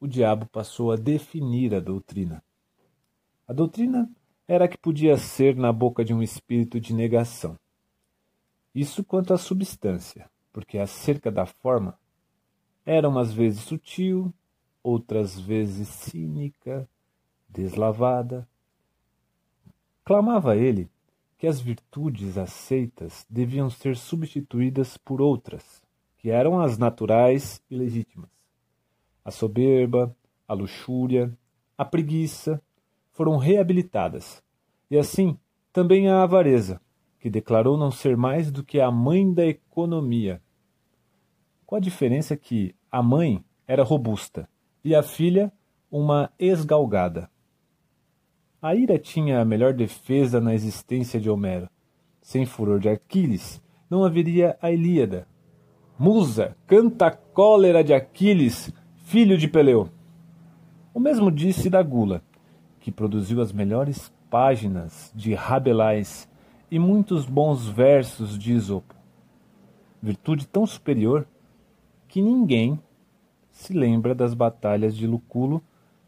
o 0.00 0.06
diabo 0.06 0.46
passou 0.46 0.92
a 0.92 0.96
definir 0.96 1.74
a 1.74 1.80
doutrina. 1.80 2.42
A 3.46 3.52
doutrina 3.52 4.08
era 4.46 4.64
a 4.64 4.68
que 4.68 4.78
podia 4.78 5.16
ser 5.16 5.56
na 5.56 5.72
boca 5.72 6.04
de 6.04 6.14
um 6.14 6.22
espírito 6.22 6.80
de 6.80 6.94
negação. 6.94 7.58
Isso 8.74 9.04
quanto 9.04 9.34
à 9.34 9.38
substância, 9.38 10.30
porque 10.52 10.78
acerca 10.78 11.30
da 11.30 11.44
forma 11.44 11.98
era 12.86 13.08
umas 13.08 13.32
vezes 13.32 13.62
sutil, 13.62 14.32
outras 14.82 15.38
vezes 15.38 15.88
cínica, 15.88 16.88
deslavada. 17.48 18.48
Clamava 20.04 20.56
ele 20.56 20.88
que 21.40 21.46
as 21.46 21.58
virtudes 21.58 22.36
aceitas 22.36 23.24
deviam 23.30 23.70
ser 23.70 23.96
substituídas 23.96 24.98
por 24.98 25.22
outras, 25.22 25.82
que 26.18 26.28
eram 26.28 26.60
as 26.60 26.76
naturais 26.76 27.62
e 27.70 27.74
legítimas. 27.74 28.28
A 29.24 29.30
soberba, 29.30 30.14
a 30.46 30.52
luxúria, 30.52 31.34
a 31.78 31.84
preguiça, 31.84 32.62
foram 33.10 33.38
reabilitadas. 33.38 34.42
E 34.90 34.98
assim, 34.98 35.34
também 35.72 36.10
a 36.10 36.22
avareza, 36.22 36.78
que 37.18 37.30
declarou 37.30 37.78
não 37.78 37.90
ser 37.90 38.18
mais 38.18 38.52
do 38.52 38.62
que 38.62 38.78
a 38.78 38.90
mãe 38.90 39.32
da 39.32 39.46
economia. 39.46 40.42
Com 41.64 41.74
a 41.74 41.80
diferença 41.80 42.36
que 42.36 42.74
a 42.92 43.02
mãe 43.02 43.42
era 43.66 43.82
robusta 43.82 44.46
e 44.84 44.94
a 44.94 45.02
filha 45.02 45.50
uma 45.90 46.30
esgalgada. 46.38 47.30
A 48.62 48.74
ira 48.74 48.98
tinha 48.98 49.40
a 49.40 49.44
melhor 49.44 49.72
defesa 49.72 50.38
na 50.38 50.54
existência 50.54 51.18
de 51.18 51.30
Homero. 51.30 51.66
Sem 52.20 52.44
furor 52.44 52.78
de 52.78 52.90
Aquiles, 52.90 53.58
não 53.88 54.04
haveria 54.04 54.58
a 54.60 54.70
Ilíada. 54.70 55.26
Musa, 55.98 56.54
canta 56.66 57.06
a 57.06 57.10
cólera 57.10 57.82
de 57.82 57.94
Aquiles, 57.94 58.70
filho 59.04 59.38
de 59.38 59.48
Peleu. 59.48 59.88
O 60.92 61.00
mesmo 61.00 61.30
disse 61.30 61.70
da 61.70 61.82
gula 61.82 62.22
que 62.80 62.92
produziu 62.92 63.40
as 63.40 63.50
melhores 63.50 64.12
páginas 64.28 65.10
de 65.14 65.32
Rabelais 65.32 66.28
e 66.70 66.78
muitos 66.78 67.24
bons 67.24 67.66
versos 67.66 68.38
de 68.38 68.52
Isopo. 68.52 68.94
Virtude 70.02 70.46
tão 70.46 70.66
superior 70.66 71.26
que 72.06 72.20
ninguém 72.20 72.78
se 73.50 73.72
lembra 73.72 74.14
das 74.14 74.34
batalhas 74.34 74.94
de 74.94 75.06
Luculo, 75.06 75.62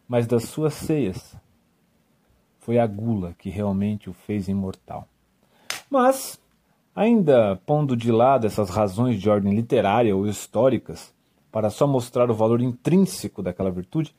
mas 0.06 0.26
das 0.26 0.44
suas 0.44 0.74
ceias. 0.74 1.34
Foi 2.62 2.78
a 2.78 2.86
gula 2.86 3.34
que 3.38 3.50
realmente 3.50 4.08
o 4.08 4.12
fez 4.12 4.46
imortal. 4.46 5.08
Mas, 5.90 6.40
ainda 6.94 7.60
pondo 7.66 7.96
de 7.96 8.12
lado 8.12 8.46
essas 8.46 8.70
razões 8.70 9.20
de 9.20 9.28
ordem 9.28 9.52
literária 9.52 10.16
ou 10.16 10.28
históricas, 10.28 11.12
para 11.50 11.70
só 11.70 11.88
mostrar 11.88 12.30
o 12.30 12.34
valor 12.34 12.62
intrínseco 12.62 13.42
daquela 13.42 13.70
virtude, 13.70 14.14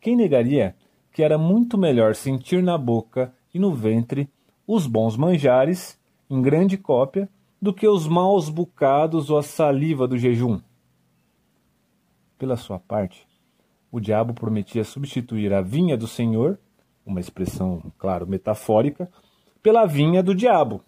quem 0.00 0.16
negaria 0.16 0.74
que 1.12 1.22
era 1.22 1.36
muito 1.36 1.76
melhor 1.76 2.14
sentir 2.14 2.62
na 2.62 2.78
boca 2.78 3.30
e 3.52 3.58
no 3.58 3.74
ventre 3.74 4.26
os 4.66 4.86
bons 4.86 5.14
manjares, 5.14 5.98
em 6.30 6.40
grande 6.40 6.78
cópia, 6.78 7.28
do 7.60 7.74
que 7.74 7.86
os 7.86 8.08
maus 8.08 8.48
bocados 8.48 9.28
ou 9.28 9.36
a 9.36 9.42
saliva 9.42 10.08
do 10.08 10.16
jejum. 10.16 10.58
Pela 12.38 12.56
sua 12.56 12.78
parte, 12.78 13.28
o 13.90 14.00
diabo 14.00 14.32
prometia 14.32 14.82
substituir 14.82 15.52
a 15.52 15.60
vinha 15.60 15.94
do 15.94 16.08
Senhor, 16.08 16.58
uma 17.04 17.20
expressão, 17.20 17.82
claro, 17.98 18.26
metafórica, 18.26 19.10
pela 19.62 19.86
vinha 19.86 20.22
do 20.22 20.34
diabo, 20.34 20.82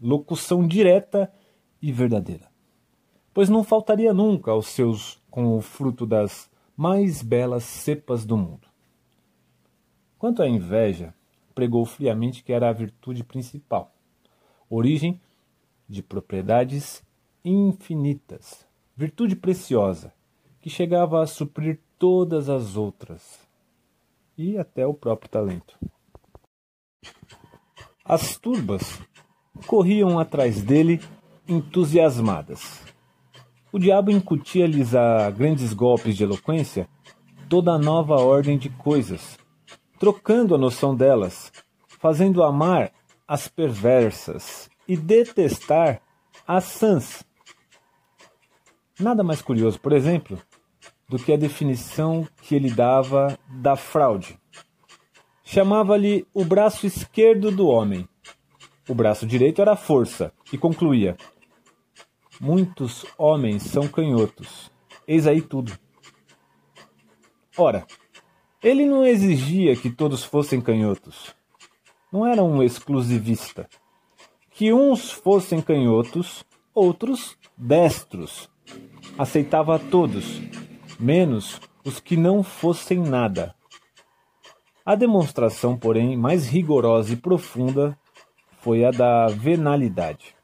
locução 0.00 0.66
direta 0.66 1.32
e 1.80 1.92
verdadeira. 1.92 2.48
Pois 3.32 3.48
não 3.48 3.62
faltaria 3.62 4.12
nunca 4.12 4.50
aos 4.50 4.66
seus 4.68 5.20
com 5.30 5.56
o 5.56 5.60
fruto 5.60 6.06
das 6.06 6.50
mais 6.76 7.22
belas 7.22 7.64
cepas 7.64 8.24
do 8.24 8.36
mundo. 8.36 8.68
Quanto 10.18 10.42
à 10.42 10.48
inveja, 10.48 11.14
pregou 11.54 11.84
friamente 11.84 12.42
que 12.42 12.52
era 12.52 12.68
a 12.68 12.72
virtude 12.72 13.22
principal, 13.24 13.92
origem 14.68 15.20
de 15.88 16.02
propriedades 16.02 17.02
infinitas, 17.44 18.66
virtude 18.96 19.34
preciosa, 19.34 20.12
que 20.60 20.68
chegava 20.68 21.22
a 21.22 21.26
suprir 21.26 21.80
todas 21.98 22.48
as 22.48 22.76
outras 22.76 23.47
e 24.38 24.56
até 24.56 24.86
o 24.86 24.94
próprio 24.94 25.28
talento. 25.28 25.76
As 28.04 28.38
turbas 28.38 29.00
corriam 29.66 30.18
atrás 30.18 30.62
dele 30.62 31.00
entusiasmadas. 31.46 32.80
O 33.72 33.78
diabo 33.78 34.10
incutia-lhes 34.10 34.94
a 34.94 35.28
grandes 35.30 35.74
golpes 35.74 36.16
de 36.16 36.22
eloquência 36.22 36.88
toda 37.48 37.72
a 37.72 37.78
nova 37.78 38.14
ordem 38.14 38.58
de 38.58 38.68
coisas, 38.68 39.38
trocando 39.98 40.54
a 40.54 40.58
noção 40.58 40.94
delas, 40.94 41.50
fazendo 41.98 42.42
amar 42.42 42.92
as 43.26 43.48
perversas 43.48 44.70
e 44.86 44.96
detestar 44.96 46.00
as 46.46 46.64
sãs. 46.64 47.24
Nada 49.00 49.22
mais 49.22 49.42
curioso, 49.42 49.80
por 49.80 49.92
exemplo, 49.92 50.38
do 51.08 51.18
que 51.18 51.32
a 51.32 51.36
definição 51.36 52.26
que 52.42 52.54
ele 52.54 52.70
dava 52.70 53.38
da 53.48 53.76
fraude. 53.76 54.38
Chamava-lhe 55.42 56.26
o 56.34 56.44
braço 56.44 56.86
esquerdo 56.86 57.50
do 57.50 57.66
homem. 57.66 58.06
O 58.88 58.94
braço 58.94 59.26
direito 59.26 59.62
era 59.62 59.72
a 59.72 59.76
força, 59.76 60.32
e 60.52 60.58
concluía: 60.58 61.16
Muitos 62.40 63.06
homens 63.16 63.62
são 63.62 63.88
canhotos. 63.88 64.70
Eis 65.06 65.26
aí 65.26 65.40
tudo. 65.40 65.72
Ora, 67.56 67.86
ele 68.62 68.84
não 68.84 69.04
exigia 69.04 69.74
que 69.74 69.90
todos 69.90 70.22
fossem 70.22 70.60
canhotos. 70.60 71.34
Não 72.12 72.26
era 72.26 72.42
um 72.42 72.62
exclusivista. 72.62 73.68
Que 74.50 74.72
uns 74.72 75.10
fossem 75.10 75.60
canhotos, 75.60 76.44
outros 76.74 77.36
destros. 77.56 78.50
Aceitava 79.16 79.76
a 79.76 79.78
todos, 79.78 80.40
menos 80.98 81.60
os 81.84 82.00
que 82.00 82.16
não 82.16 82.42
fossem 82.42 82.98
nada. 82.98 83.54
A 84.84 84.94
demonstração, 84.94 85.76
porém, 85.76 86.16
mais 86.16 86.48
rigorosa 86.48 87.12
e 87.12 87.16
profunda 87.16 87.96
foi 88.60 88.84
a 88.84 88.90
da 88.90 89.26
venalidade. 89.26 90.34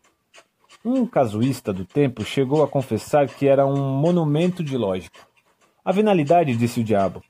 Um 0.84 1.06
casuísta 1.06 1.72
do 1.72 1.84
tempo 1.84 2.24
chegou 2.24 2.62
a 2.62 2.68
confessar 2.68 3.26
que 3.26 3.48
era 3.48 3.66
um 3.66 3.98
monumento 3.98 4.62
de 4.62 4.76
lógica. 4.76 5.18
A 5.82 5.90
venalidade, 5.90 6.56
disse 6.56 6.80
o 6.80 6.84
diabo, 6.84 7.22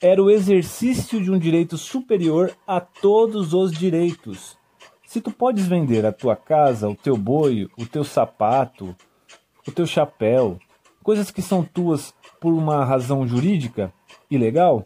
era 0.00 0.22
o 0.22 0.30
exercício 0.30 1.20
de 1.20 1.30
um 1.30 1.38
direito 1.38 1.76
superior 1.76 2.54
a 2.66 2.80
todos 2.80 3.52
os 3.52 3.72
direitos. 3.72 4.56
Se 5.06 5.20
tu 5.20 5.30
podes 5.30 5.66
vender 5.66 6.04
a 6.04 6.12
tua 6.12 6.36
casa, 6.36 6.88
o 6.88 6.94
teu 6.94 7.16
boi, 7.16 7.68
o 7.78 7.86
teu 7.86 8.04
sapato, 8.04 8.94
o 9.66 9.72
teu 9.72 9.86
chapéu, 9.86 10.58
coisas 11.02 11.30
que 11.30 11.40
são 11.40 11.64
tuas 11.64 12.14
por 12.40 12.52
uma 12.52 12.84
razão 12.84 13.26
jurídica 13.26 13.92
e 14.30 14.38
legal, 14.38 14.82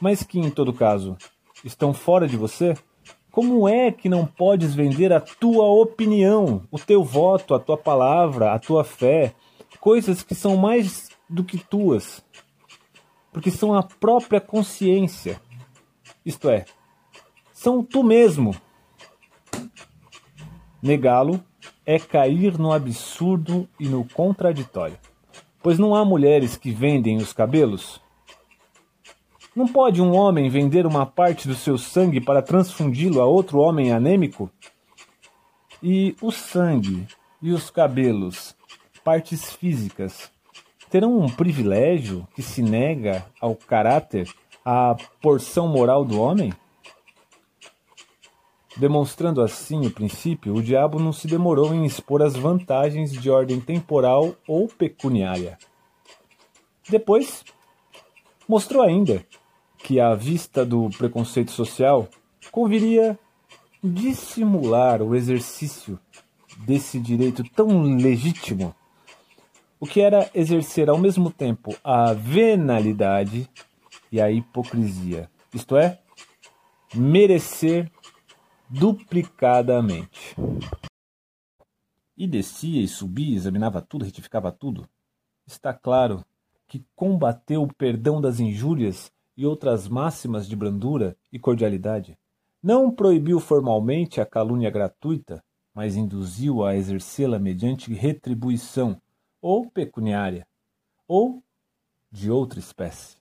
mas 0.00 0.22
que 0.22 0.38
em 0.38 0.50
todo 0.50 0.72
caso 0.72 1.16
estão 1.64 1.92
fora 1.92 2.28
de 2.28 2.36
você, 2.36 2.74
como 3.30 3.68
é 3.68 3.92
que 3.92 4.08
não 4.08 4.24
podes 4.24 4.74
vender 4.74 5.12
a 5.12 5.20
tua 5.20 5.66
opinião, 5.66 6.62
o 6.70 6.78
teu 6.78 7.04
voto, 7.04 7.54
a 7.54 7.58
tua 7.58 7.76
palavra, 7.76 8.52
a 8.52 8.58
tua 8.58 8.82
fé, 8.82 9.34
coisas 9.78 10.22
que 10.22 10.34
são 10.34 10.56
mais 10.56 11.10
do 11.28 11.44
que 11.44 11.58
tuas, 11.58 12.24
porque 13.32 13.50
são 13.50 13.74
a 13.74 13.82
própria 13.82 14.40
consciência, 14.40 15.40
isto 16.24 16.48
é, 16.48 16.64
são 17.52 17.82
tu 17.82 18.02
mesmo. 18.02 18.54
Negá-lo 20.82 21.42
é 21.84 21.98
cair 21.98 22.58
no 22.58 22.72
absurdo 22.72 23.68
e 23.78 23.88
no 23.88 24.04
contraditório, 24.08 24.98
pois 25.66 25.80
não 25.80 25.96
há 25.96 26.04
mulheres 26.04 26.56
que 26.56 26.70
vendem 26.70 27.16
os 27.16 27.32
cabelos. 27.32 28.00
Não 29.52 29.66
pode 29.66 30.00
um 30.00 30.14
homem 30.14 30.48
vender 30.48 30.86
uma 30.86 31.04
parte 31.04 31.48
do 31.48 31.56
seu 31.56 31.76
sangue 31.76 32.20
para 32.20 32.40
transfundi-lo 32.40 33.20
a 33.20 33.26
outro 33.26 33.58
homem 33.58 33.92
anêmico? 33.92 34.48
E 35.82 36.14
o 36.22 36.30
sangue 36.30 37.08
e 37.42 37.50
os 37.50 37.68
cabelos, 37.68 38.54
partes 39.02 39.54
físicas, 39.54 40.30
terão 40.88 41.18
um 41.18 41.28
privilégio 41.28 42.28
que 42.36 42.42
se 42.42 42.62
nega 42.62 43.26
ao 43.40 43.56
caráter, 43.56 44.32
à 44.64 44.94
porção 45.20 45.66
moral 45.66 46.04
do 46.04 46.20
homem? 46.20 46.52
Demonstrando 48.76 49.40
assim 49.40 49.86
o 49.86 49.90
princípio, 49.90 50.54
o 50.54 50.62
diabo 50.62 50.98
não 50.98 51.12
se 51.12 51.26
demorou 51.26 51.74
em 51.74 51.86
expor 51.86 52.20
as 52.20 52.36
vantagens 52.36 53.10
de 53.10 53.30
ordem 53.30 53.58
temporal 53.58 54.34
ou 54.46 54.68
pecuniária. 54.68 55.56
Depois, 56.88 57.42
mostrou 58.46 58.82
ainda 58.82 59.24
que, 59.78 59.98
à 59.98 60.14
vista 60.14 60.64
do 60.64 60.90
preconceito 60.90 61.52
social, 61.52 62.06
conviria 62.52 63.18
dissimular 63.82 65.00
o 65.00 65.14
exercício 65.14 65.98
desse 66.58 66.98
direito 66.98 67.42
tão 67.54 67.82
legítimo, 67.82 68.74
o 69.80 69.86
que 69.86 70.00
era 70.00 70.30
exercer 70.34 70.90
ao 70.90 70.98
mesmo 70.98 71.30
tempo 71.30 71.74
a 71.82 72.12
venalidade 72.12 73.48
e 74.12 74.20
a 74.20 74.30
hipocrisia, 74.30 75.30
isto 75.52 75.76
é, 75.76 75.98
merecer 76.94 77.90
duplicadamente. 78.68 80.36
E 82.16 82.26
descia 82.26 82.82
e 82.82 82.88
subia, 82.88 83.36
examinava 83.36 83.80
tudo, 83.80 84.04
retificava 84.04 84.50
tudo. 84.50 84.88
Está 85.46 85.72
claro 85.72 86.24
que 86.66 86.84
combateu 86.94 87.62
o 87.62 87.74
perdão 87.74 88.20
das 88.20 88.40
injúrias 88.40 89.12
e 89.36 89.46
outras 89.46 89.86
máximas 89.86 90.48
de 90.48 90.56
brandura 90.56 91.16
e 91.30 91.38
cordialidade. 91.38 92.18
Não 92.62 92.90
proibiu 92.90 93.38
formalmente 93.38 94.20
a 94.20 94.26
calúnia 94.26 94.70
gratuita, 94.70 95.44
mas 95.74 95.94
induziu 95.94 96.64
a 96.64 96.74
exercê-la 96.74 97.38
mediante 97.38 97.92
retribuição, 97.92 99.00
ou 99.40 99.70
pecuniária, 99.70 100.46
ou 101.06 101.42
de 102.10 102.30
outra 102.30 102.58
espécie. 102.58 103.18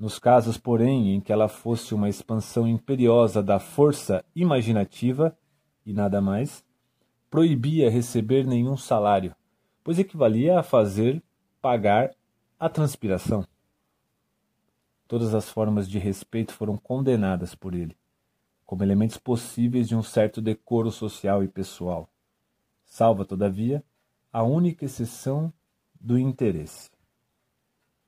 Nos 0.00 0.18
casos, 0.18 0.56
porém, 0.56 1.14
em 1.14 1.20
que 1.20 1.30
ela 1.30 1.46
fosse 1.46 1.94
uma 1.94 2.08
expansão 2.08 2.66
imperiosa 2.66 3.42
da 3.42 3.58
força 3.58 4.24
imaginativa 4.34 5.36
e 5.84 5.92
nada 5.92 6.22
mais, 6.22 6.64
proibia 7.28 7.90
receber 7.90 8.46
nenhum 8.46 8.78
salário, 8.78 9.36
pois 9.84 9.98
equivalia 9.98 10.58
a 10.58 10.62
fazer 10.62 11.22
pagar 11.60 12.14
a 12.58 12.66
transpiração. 12.66 13.46
Todas 15.06 15.34
as 15.34 15.50
formas 15.50 15.86
de 15.86 15.98
respeito 15.98 16.54
foram 16.54 16.78
condenadas 16.78 17.54
por 17.54 17.74
ele, 17.74 17.94
como 18.64 18.82
elementos 18.82 19.18
possíveis 19.18 19.86
de 19.86 19.94
um 19.94 20.02
certo 20.02 20.40
decoro 20.40 20.90
social 20.90 21.44
e 21.44 21.48
pessoal. 21.48 22.08
Salva, 22.86 23.26
todavia, 23.26 23.84
a 24.32 24.42
única 24.42 24.86
exceção 24.86 25.52
do 26.00 26.18
interesse. 26.18 26.90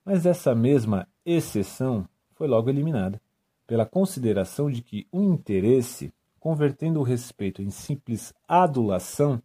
Mas 0.03 0.25
essa 0.25 0.55
mesma 0.55 1.07
exceção 1.25 2.07
foi 2.35 2.47
logo 2.47 2.69
eliminada, 2.69 3.21
pela 3.65 3.85
consideração 3.85 4.69
de 4.69 4.81
que 4.81 5.07
o 5.11 5.21
interesse, 5.21 6.13
convertendo 6.39 6.99
o 6.99 7.03
respeito 7.03 7.61
em 7.61 7.69
simples 7.69 8.33
adulação, 8.47 9.41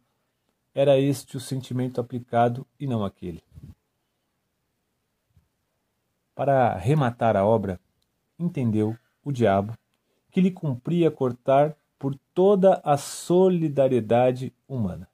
era 0.75 0.99
este 0.99 1.37
o 1.37 1.41
sentimento 1.41 2.01
aplicado 2.01 2.67
e 2.79 2.87
não 2.87 3.05
aquele. 3.05 3.43
Para 6.35 6.77
rematar 6.77 7.37
a 7.37 7.45
obra, 7.45 7.81
entendeu 8.39 8.97
o 9.25 9.33
diabo 9.33 9.77
que 10.31 10.41
lhe 10.41 10.51
cumpria 10.51 11.11
cortar 11.11 11.77
por 11.99 12.15
toda 12.33 12.81
a 12.85 12.97
solidariedade 12.97 14.55
humana. 14.69 15.09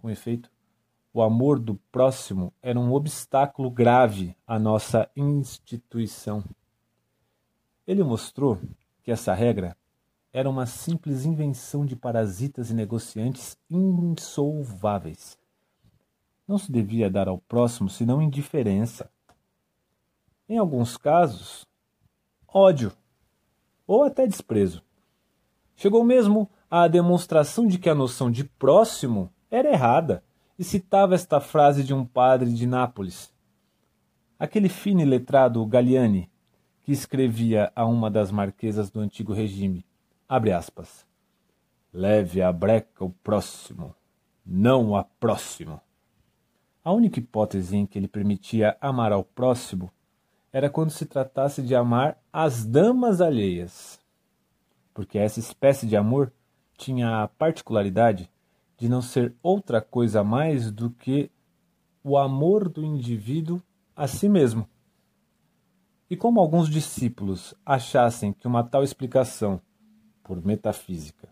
Com 0.00 0.10
efeito, 0.10 0.50
o 1.18 1.22
amor 1.22 1.58
do 1.58 1.74
próximo 1.90 2.54
era 2.62 2.78
um 2.78 2.92
obstáculo 2.92 3.72
grave 3.72 4.36
à 4.46 4.56
nossa 4.56 5.10
instituição. 5.16 6.44
Ele 7.84 8.04
mostrou 8.04 8.56
que 9.02 9.10
essa 9.10 9.34
regra 9.34 9.76
era 10.32 10.48
uma 10.48 10.64
simples 10.64 11.24
invenção 11.24 11.84
de 11.84 11.96
parasitas 11.96 12.70
e 12.70 12.74
negociantes 12.74 13.58
insolváveis. 13.68 15.36
Não 16.46 16.56
se 16.56 16.70
devia 16.70 17.10
dar 17.10 17.26
ao 17.26 17.38
próximo 17.38 17.90
senão 17.90 18.22
indiferença. 18.22 19.10
Em 20.48 20.56
alguns 20.56 20.96
casos, 20.96 21.66
ódio 22.46 22.92
ou 23.88 24.04
até 24.04 24.24
desprezo. 24.24 24.84
Chegou 25.74 26.04
mesmo 26.04 26.48
à 26.70 26.86
demonstração 26.86 27.66
de 27.66 27.76
que 27.76 27.90
a 27.90 27.94
noção 27.94 28.30
de 28.30 28.44
próximo 28.44 29.32
era 29.50 29.68
errada 29.68 30.22
e 30.58 30.64
citava 30.64 31.14
esta 31.14 31.40
frase 31.40 31.84
de 31.84 31.94
um 31.94 32.04
padre 32.04 32.52
de 32.52 32.66
Nápoles. 32.66 33.32
Aquele 34.38 34.68
fine 34.68 35.04
letrado 35.04 35.64
Galliani, 35.64 36.28
que 36.82 36.90
escrevia 36.90 37.70
a 37.76 37.86
uma 37.86 38.10
das 38.10 38.32
marquesas 38.32 38.90
do 38.90 38.98
antigo 39.00 39.32
regime, 39.32 39.86
abre 40.28 40.50
aspas, 40.50 41.06
leve 41.92 42.42
a 42.42 42.52
breca 42.52 43.04
o 43.04 43.10
próximo, 43.10 43.94
não 44.44 44.96
a 44.96 45.04
próximo. 45.04 45.80
A 46.82 46.92
única 46.92 47.20
hipótese 47.20 47.76
em 47.76 47.86
que 47.86 47.98
ele 47.98 48.08
permitia 48.08 48.76
amar 48.80 49.12
ao 49.12 49.22
próximo 49.22 49.90
era 50.52 50.70
quando 50.70 50.90
se 50.90 51.06
tratasse 51.06 51.62
de 51.62 51.74
amar 51.74 52.18
as 52.32 52.64
damas 52.64 53.20
alheias, 53.20 54.00
porque 54.94 55.18
essa 55.18 55.38
espécie 55.38 55.86
de 55.86 55.96
amor 55.96 56.32
tinha 56.76 57.22
a 57.22 57.28
particularidade 57.28 58.30
de 58.78 58.88
não 58.88 59.02
ser 59.02 59.34
outra 59.42 59.82
coisa 59.82 60.22
mais 60.22 60.70
do 60.70 60.88
que 60.88 61.30
o 62.02 62.16
amor 62.16 62.68
do 62.68 62.84
indivíduo 62.84 63.60
a 63.94 64.06
si 64.06 64.28
mesmo. 64.28 64.66
E 66.08 66.16
como 66.16 66.40
alguns 66.40 66.70
discípulos 66.70 67.54
achassem 67.66 68.32
que 68.32 68.46
uma 68.46 68.62
tal 68.62 68.84
explicação, 68.84 69.60
por 70.22 70.42
metafísica, 70.42 71.28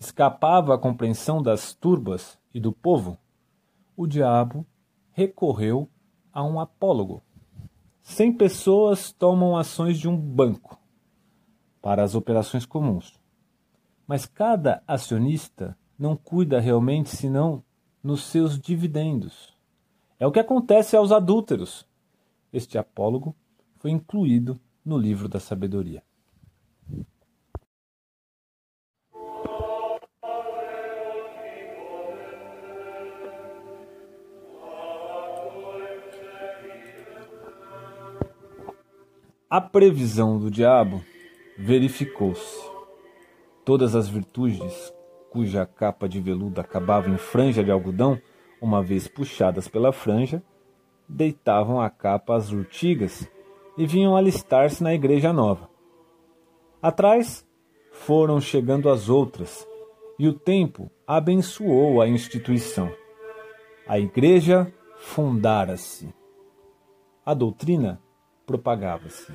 escapava 0.00 0.74
à 0.74 0.78
compreensão 0.78 1.42
das 1.42 1.74
turbas 1.74 2.38
e 2.52 2.58
do 2.58 2.72
povo, 2.72 3.18
o 3.94 4.06
diabo 4.06 4.66
recorreu 5.12 5.88
a 6.32 6.42
um 6.42 6.58
apólogo. 6.58 7.22
Cem 8.00 8.32
pessoas 8.32 9.12
tomam 9.12 9.56
ações 9.56 9.98
de 9.98 10.08
um 10.08 10.16
banco 10.16 10.80
para 11.82 12.02
as 12.02 12.14
operações 12.14 12.64
comuns, 12.64 13.20
mas 14.06 14.24
cada 14.24 14.82
acionista 14.88 15.76
não 16.02 16.16
cuida 16.16 16.58
realmente 16.58 17.10
senão 17.10 17.62
nos 18.02 18.24
seus 18.24 18.58
dividendos. 18.58 19.56
É 20.18 20.26
o 20.26 20.32
que 20.32 20.40
acontece 20.40 20.96
aos 20.96 21.12
adúlteros. 21.12 21.86
Este 22.52 22.76
apólogo 22.76 23.36
foi 23.76 23.92
incluído 23.92 24.58
no 24.84 24.98
livro 24.98 25.28
da 25.28 25.38
sabedoria. 25.38 26.02
A 39.48 39.60
previsão 39.60 40.36
do 40.36 40.50
diabo 40.50 41.04
verificou-se. 41.56 42.60
Todas 43.64 43.94
as 43.94 44.08
virtudes 44.08 44.92
cuja 45.32 45.64
capa 45.64 46.06
de 46.06 46.20
veludo 46.20 46.60
acabava 46.60 47.08
em 47.08 47.16
franja 47.16 47.64
de 47.64 47.70
algodão, 47.70 48.20
uma 48.60 48.82
vez 48.82 49.08
puxadas 49.08 49.66
pela 49.66 49.90
franja, 49.90 50.42
deitavam 51.08 51.80
a 51.80 51.88
capa 51.88 52.36
às 52.36 52.52
urtigas 52.52 53.26
e 53.78 53.86
vinham 53.86 54.14
alistar-se 54.14 54.82
na 54.82 54.92
igreja 54.92 55.32
nova. 55.32 55.70
Atrás 56.82 57.48
foram 57.92 58.42
chegando 58.42 58.90
as 58.90 59.08
outras, 59.08 59.66
e 60.18 60.28
o 60.28 60.34
tempo 60.34 60.90
abençoou 61.06 62.02
a 62.02 62.06
instituição. 62.06 62.92
A 63.88 63.98
igreja 63.98 64.70
fundara-se. 64.98 66.14
A 67.24 67.32
doutrina 67.32 68.02
propagava-se. 68.44 69.32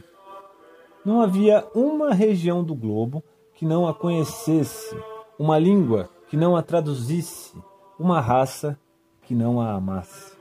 Não 1.03 1.21
havia 1.21 1.67
uma 1.73 2.13
região 2.13 2.63
do 2.63 2.75
globo 2.75 3.23
que 3.55 3.65
não 3.65 3.88
a 3.88 3.95
conhecesse 3.95 4.95
uma 5.39 5.60
língua 5.60 6.10
que 6.28 6.36
não 6.36 6.56
a 6.56 6.63
traduzisse, 6.63 7.56
uma 8.00 8.19
raça 8.19 8.80
que 9.21 9.36
não 9.36 9.62
a 9.62 9.73
amasse. 9.73 10.36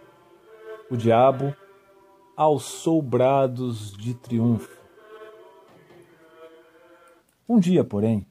o 0.90 0.96
diabo 0.96 1.54
alçou 2.36 3.02
brados 3.02 3.92
de 3.92 4.14
triunfo. 4.14 4.80
Um 7.48 7.58
dia, 7.58 7.84
porém, 7.84 8.26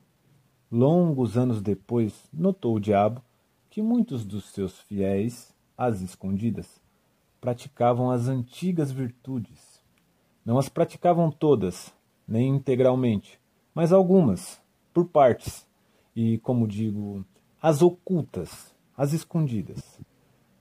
longos 0.72 1.38
anos 1.38 1.62
depois, 1.62 2.28
notou 2.34 2.76
o 2.76 2.80
diabo 2.80 3.22
que 3.70 3.82
muitos 3.82 4.26
dos 4.26 4.46
seus 4.46 4.80
fiéis, 4.80 5.54
às 5.78 6.02
escondidas, 6.02 6.82
praticavam 7.40 8.10
as 8.10 8.28
antigas 8.28 8.92
virtudes. 8.92 9.82
Não 10.46 10.58
as 10.58 10.70
praticavam 10.70 11.30
todas, 11.30 11.94
nem 12.28 12.56
integralmente, 12.56 13.40
mas 13.74 13.92
algumas, 13.92 14.62
por 14.94 15.06
partes, 15.06 15.65
e, 16.16 16.38
como 16.40 16.68
digo, 16.68 17.26
as 17.62 17.82
ocultas, 17.82 18.74
as 18.96 19.14
escondidas. 19.14 20.00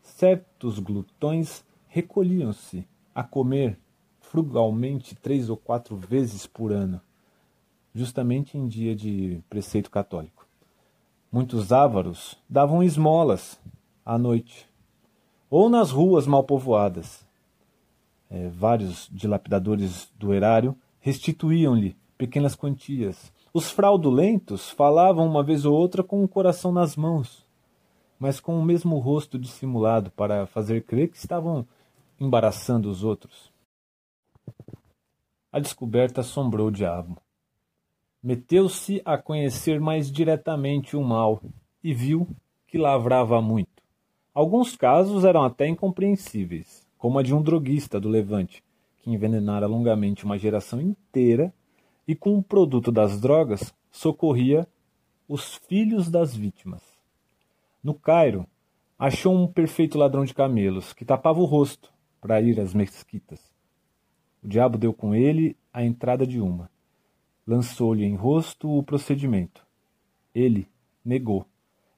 Certos 0.02 0.78
glutões 0.78 1.64
recolhiam-se 1.86 2.86
a 3.14 3.22
comer 3.22 3.78
frugalmente 4.18 5.14
três 5.14 5.48
ou 5.48 5.56
quatro 5.56 5.96
vezes 5.96 6.46
por 6.46 6.72
ano, 6.72 7.00
justamente 7.94 8.58
em 8.58 8.66
dia 8.66 8.96
de 8.96 9.40
preceito 9.48 9.90
católico. 9.90 10.44
Muitos 11.30 11.72
ávaros 11.72 12.36
davam 12.48 12.82
esmolas 12.82 13.60
à 14.04 14.18
noite, 14.18 14.68
ou 15.48 15.68
nas 15.68 15.90
ruas 15.90 16.26
mal 16.26 16.42
povoadas. 16.42 17.24
É, 18.28 18.48
vários 18.48 19.08
dilapidadores 19.12 20.10
do 20.18 20.34
erário 20.34 20.76
restituíam-lhe 20.98 21.96
pequenas 22.18 22.56
quantias. 22.56 23.32
Os 23.56 23.70
fraudulentos 23.70 24.68
falavam 24.70 25.24
uma 25.24 25.40
vez 25.40 25.64
ou 25.64 25.72
outra 25.72 26.02
com 26.02 26.24
o 26.24 26.28
coração 26.28 26.72
nas 26.72 26.96
mãos, 26.96 27.46
mas 28.18 28.40
com 28.40 28.58
o 28.58 28.64
mesmo 28.64 28.98
rosto 28.98 29.38
dissimulado 29.38 30.10
para 30.10 30.44
fazer 30.44 30.82
crer 30.82 31.08
que 31.08 31.16
estavam 31.16 31.64
embaraçando 32.20 32.90
os 32.90 33.04
outros. 33.04 33.52
A 35.52 35.60
descoberta 35.60 36.20
assombrou 36.20 36.66
o 36.66 36.72
diabo. 36.72 37.16
Meteu-se 38.20 39.00
a 39.04 39.16
conhecer 39.16 39.80
mais 39.80 40.10
diretamente 40.10 40.96
o 40.96 41.04
mal 41.04 41.40
e 41.80 41.94
viu 41.94 42.26
que 42.66 42.76
lavrava 42.76 43.40
muito. 43.40 43.84
Alguns 44.34 44.74
casos 44.74 45.24
eram 45.24 45.44
até 45.44 45.68
incompreensíveis, 45.68 46.84
como 46.98 47.20
a 47.20 47.22
de 47.22 47.32
um 47.32 47.40
droguista 47.40 48.00
do 48.00 48.08
Levante, 48.08 48.64
que 48.96 49.12
envenenara 49.12 49.68
longamente 49.68 50.24
uma 50.24 50.36
geração 50.36 50.80
inteira 50.80 51.54
e, 52.06 52.14
com 52.14 52.36
o 52.36 52.42
produto 52.42 52.92
das 52.92 53.20
drogas, 53.20 53.74
socorria 53.90 54.66
os 55.28 55.54
filhos 55.54 56.10
das 56.10 56.34
vítimas. 56.34 56.82
No 57.82 57.94
Cairo, 57.94 58.46
achou 58.98 59.34
um 59.34 59.46
perfeito 59.46 59.98
ladrão 59.98 60.24
de 60.24 60.34
camelos 60.34 60.92
que 60.92 61.04
tapava 61.04 61.40
o 61.40 61.44
rosto 61.44 61.92
para 62.20 62.40
ir 62.40 62.60
às 62.60 62.74
mesquitas. 62.74 63.40
O 64.42 64.48
diabo 64.48 64.78
deu 64.78 64.92
com 64.92 65.14
ele 65.14 65.56
a 65.72 65.84
entrada 65.84 66.26
de 66.26 66.40
uma. 66.40 66.70
Lançou-lhe 67.46 68.04
em 68.04 68.14
rosto 68.14 68.70
o 68.70 68.82
procedimento. 68.82 69.66
Ele 70.34 70.68
negou 71.04 71.46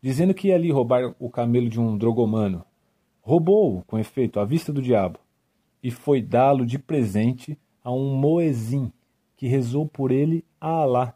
dizendo 0.07 0.33
que 0.33 0.49
ia 0.49 0.55
ali 0.55 0.71
roubar 0.71 1.17
o 1.19 1.29
camelo 1.29 1.69
de 1.69 1.81
um 1.81 1.99
drogomano. 1.99 2.65
Roubou-o, 3.23 3.83
com 3.87 3.99
efeito, 3.99 4.39
à 4.39 4.45
vista 4.45 4.73
do 4.73 4.81
diabo, 4.81 5.19
e 5.83 5.91
foi 5.91 6.23
dá-lo 6.23 6.65
de 6.65 6.79
presente 6.79 7.59
a 7.83 7.93
um 7.93 8.15
moezim, 8.15 8.93
que 9.37 9.47
rezou 9.47 9.87
por 9.87 10.11
ele 10.11 10.45
a 10.61 10.69
Alá. 10.69 11.15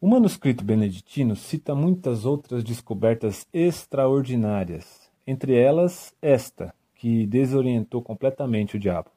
O 0.00 0.06
manuscrito 0.06 0.64
beneditino 0.64 1.34
cita 1.34 1.74
muitas 1.74 2.24
outras 2.24 2.62
descobertas 2.62 3.48
extraordinárias, 3.52 5.10
entre 5.26 5.56
elas 5.56 6.14
esta, 6.22 6.72
que 6.94 7.26
desorientou 7.26 8.02
completamente 8.02 8.76
o 8.76 8.78
diabo. 8.78 9.10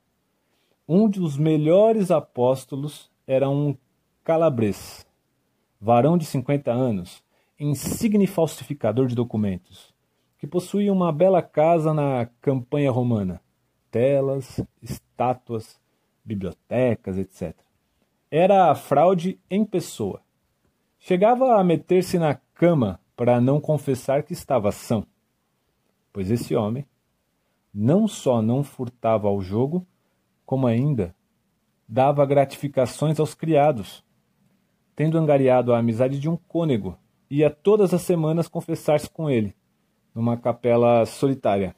Um 0.87 1.07
dos 1.07 1.37
melhores 1.37 2.09
apóstolos 2.09 3.11
era 3.27 3.49
um 3.49 3.77
calabres, 4.23 5.05
varão 5.79 6.17
de 6.17 6.25
50 6.25 6.71
anos, 6.71 7.23
insigne 7.59 8.25
falsificador 8.25 9.07
de 9.07 9.15
documentos, 9.15 9.93
que 10.39 10.47
possuía 10.47 10.91
uma 10.91 11.11
bela 11.11 11.43
casa 11.43 11.93
na 11.93 12.27
campanha 12.41 12.89
romana, 12.89 13.39
telas, 13.91 14.59
estátuas, 14.81 15.79
bibliotecas, 16.23 17.17
etc. 17.17 17.55
Era 18.29 18.71
a 18.71 18.75
fraude 18.75 19.39
em 19.49 19.65
pessoa. 19.65 20.21
Chegava 20.99 21.59
a 21.59 21.63
meter-se 21.63 22.19
na 22.19 22.35
cama 22.53 22.99
para 23.15 23.41
não 23.41 23.59
confessar 23.59 24.23
que 24.23 24.33
estava 24.33 24.71
são, 24.71 25.05
pois 26.13 26.29
esse 26.31 26.55
homem 26.55 26.85
não 27.73 28.07
só 28.07 28.41
não 28.41 28.63
furtava 28.63 29.27
ao 29.27 29.41
jogo, 29.41 29.85
como 30.45 30.67
ainda 30.67 31.15
dava 31.87 32.25
gratificações 32.25 33.19
aos 33.19 33.33
criados, 33.33 34.03
tendo 34.95 35.17
angariado 35.17 35.73
a 35.73 35.79
amizade 35.79 36.19
de 36.19 36.29
um 36.29 36.37
cônego 36.37 36.97
ia 37.31 37.49
todas 37.49 37.93
as 37.93 38.01
semanas 38.01 38.49
confessar-se 38.49 39.09
com 39.09 39.29
ele, 39.29 39.55
numa 40.13 40.35
capela 40.35 41.05
solitária. 41.05 41.73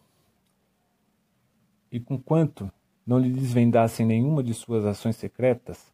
E 1.92 2.00
conquanto 2.00 2.72
não 3.06 3.20
lhe 3.20 3.30
desvendassem 3.30 4.06
nenhuma 4.06 4.44
de 4.44 4.54
suas 4.54 4.86
ações 4.86 5.16
secretas, 5.16 5.94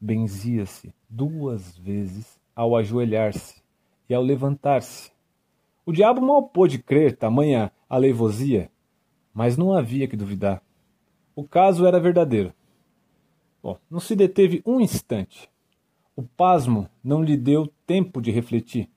benzia-se 0.00 0.94
duas 1.08 1.76
vezes 1.76 2.38
ao 2.54 2.76
ajoelhar-se 2.76 3.62
e 4.08 4.14
ao 4.14 4.22
levantar-se. 4.22 5.10
O 5.84 5.92
diabo 5.92 6.20
mal 6.20 6.42
pôde 6.48 6.78
crer 6.78 7.16
tamanha 7.16 7.70
aleivosia, 7.88 8.70
mas 9.32 9.56
não 9.56 9.72
havia 9.72 10.08
que 10.08 10.16
duvidar. 10.16 10.62
O 11.34 11.44
caso 11.44 11.86
era 11.86 12.00
verdadeiro. 12.00 12.52
Bom, 13.62 13.78
não 13.90 14.00
se 14.00 14.16
deteve 14.16 14.62
um 14.64 14.80
instante. 14.80 15.50
O 16.14 16.22
pasmo 16.22 16.88
não 17.04 17.22
lhe 17.22 17.36
deu 17.36 17.66
tempo 17.86 18.20
de 18.20 18.30
refletir 18.30 18.88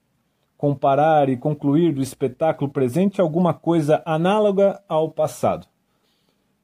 comparar 0.60 1.30
e 1.30 1.38
concluir 1.38 1.94
do 1.94 2.02
espetáculo 2.02 2.70
presente 2.70 3.22
alguma 3.22 3.54
coisa 3.54 4.04
análoga 4.06 4.84
ao 4.90 5.10
passado. 5.10 5.66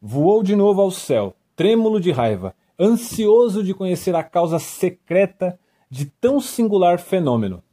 Voou 0.01 0.43
de 0.43 0.55
novo 0.55 0.81
ao 0.81 0.91
céu, 0.91 1.35
trêmulo 1.55 1.99
de 1.99 2.11
raiva, 2.11 2.55
ansioso 2.79 3.63
de 3.63 3.73
conhecer 3.73 4.15
a 4.15 4.23
causa 4.23 4.59
secreta 4.59 5.59
de 5.89 6.05
tão 6.05 6.39
singular 6.39 6.99
fenômeno. 6.99 7.63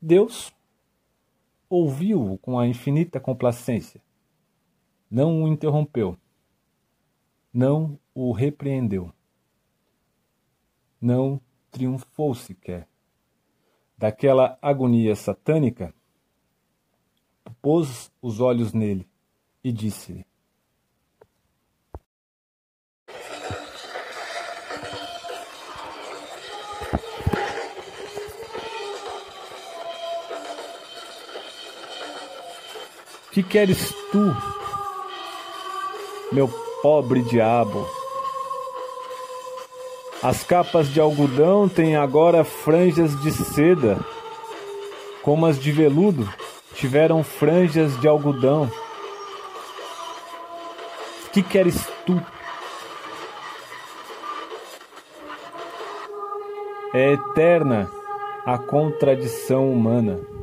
Deus 0.00 0.52
ouviu-o 1.68 2.38
com 2.38 2.58
a 2.58 2.66
infinita 2.66 3.18
complacência. 3.18 4.00
Não 5.10 5.42
o 5.42 5.48
interrompeu. 5.48 6.16
Não 7.52 7.98
o 8.14 8.32
repreendeu. 8.32 9.12
Não 11.00 11.40
triunfou 11.70 12.34
sequer 12.34 12.88
daquela 13.96 14.58
agonia 14.60 15.14
satânica, 15.16 15.94
pôs 17.62 18.12
os 18.20 18.40
olhos 18.40 18.72
nele 18.72 19.08
e 19.64 19.72
disse-lhe: 19.72 20.26
Que 33.36 33.42
queres 33.42 33.94
tu, 34.10 34.34
meu 36.32 36.48
pobre 36.80 37.20
diabo? 37.20 37.86
As 40.22 40.42
capas 40.42 40.88
de 40.88 40.98
algodão 41.02 41.68
têm 41.68 41.96
agora 41.96 42.44
franjas 42.44 43.14
de 43.20 43.30
seda, 43.30 43.98
como 45.22 45.44
as 45.44 45.60
de 45.60 45.70
veludo 45.70 46.26
tiveram 46.76 47.22
franjas 47.22 48.00
de 48.00 48.08
algodão. 48.08 48.72
Que 51.30 51.42
queres 51.42 51.86
tu? 52.06 52.18
É 56.94 57.12
eterna 57.12 57.86
a 58.46 58.56
contradição 58.56 59.70
humana. 59.70 60.35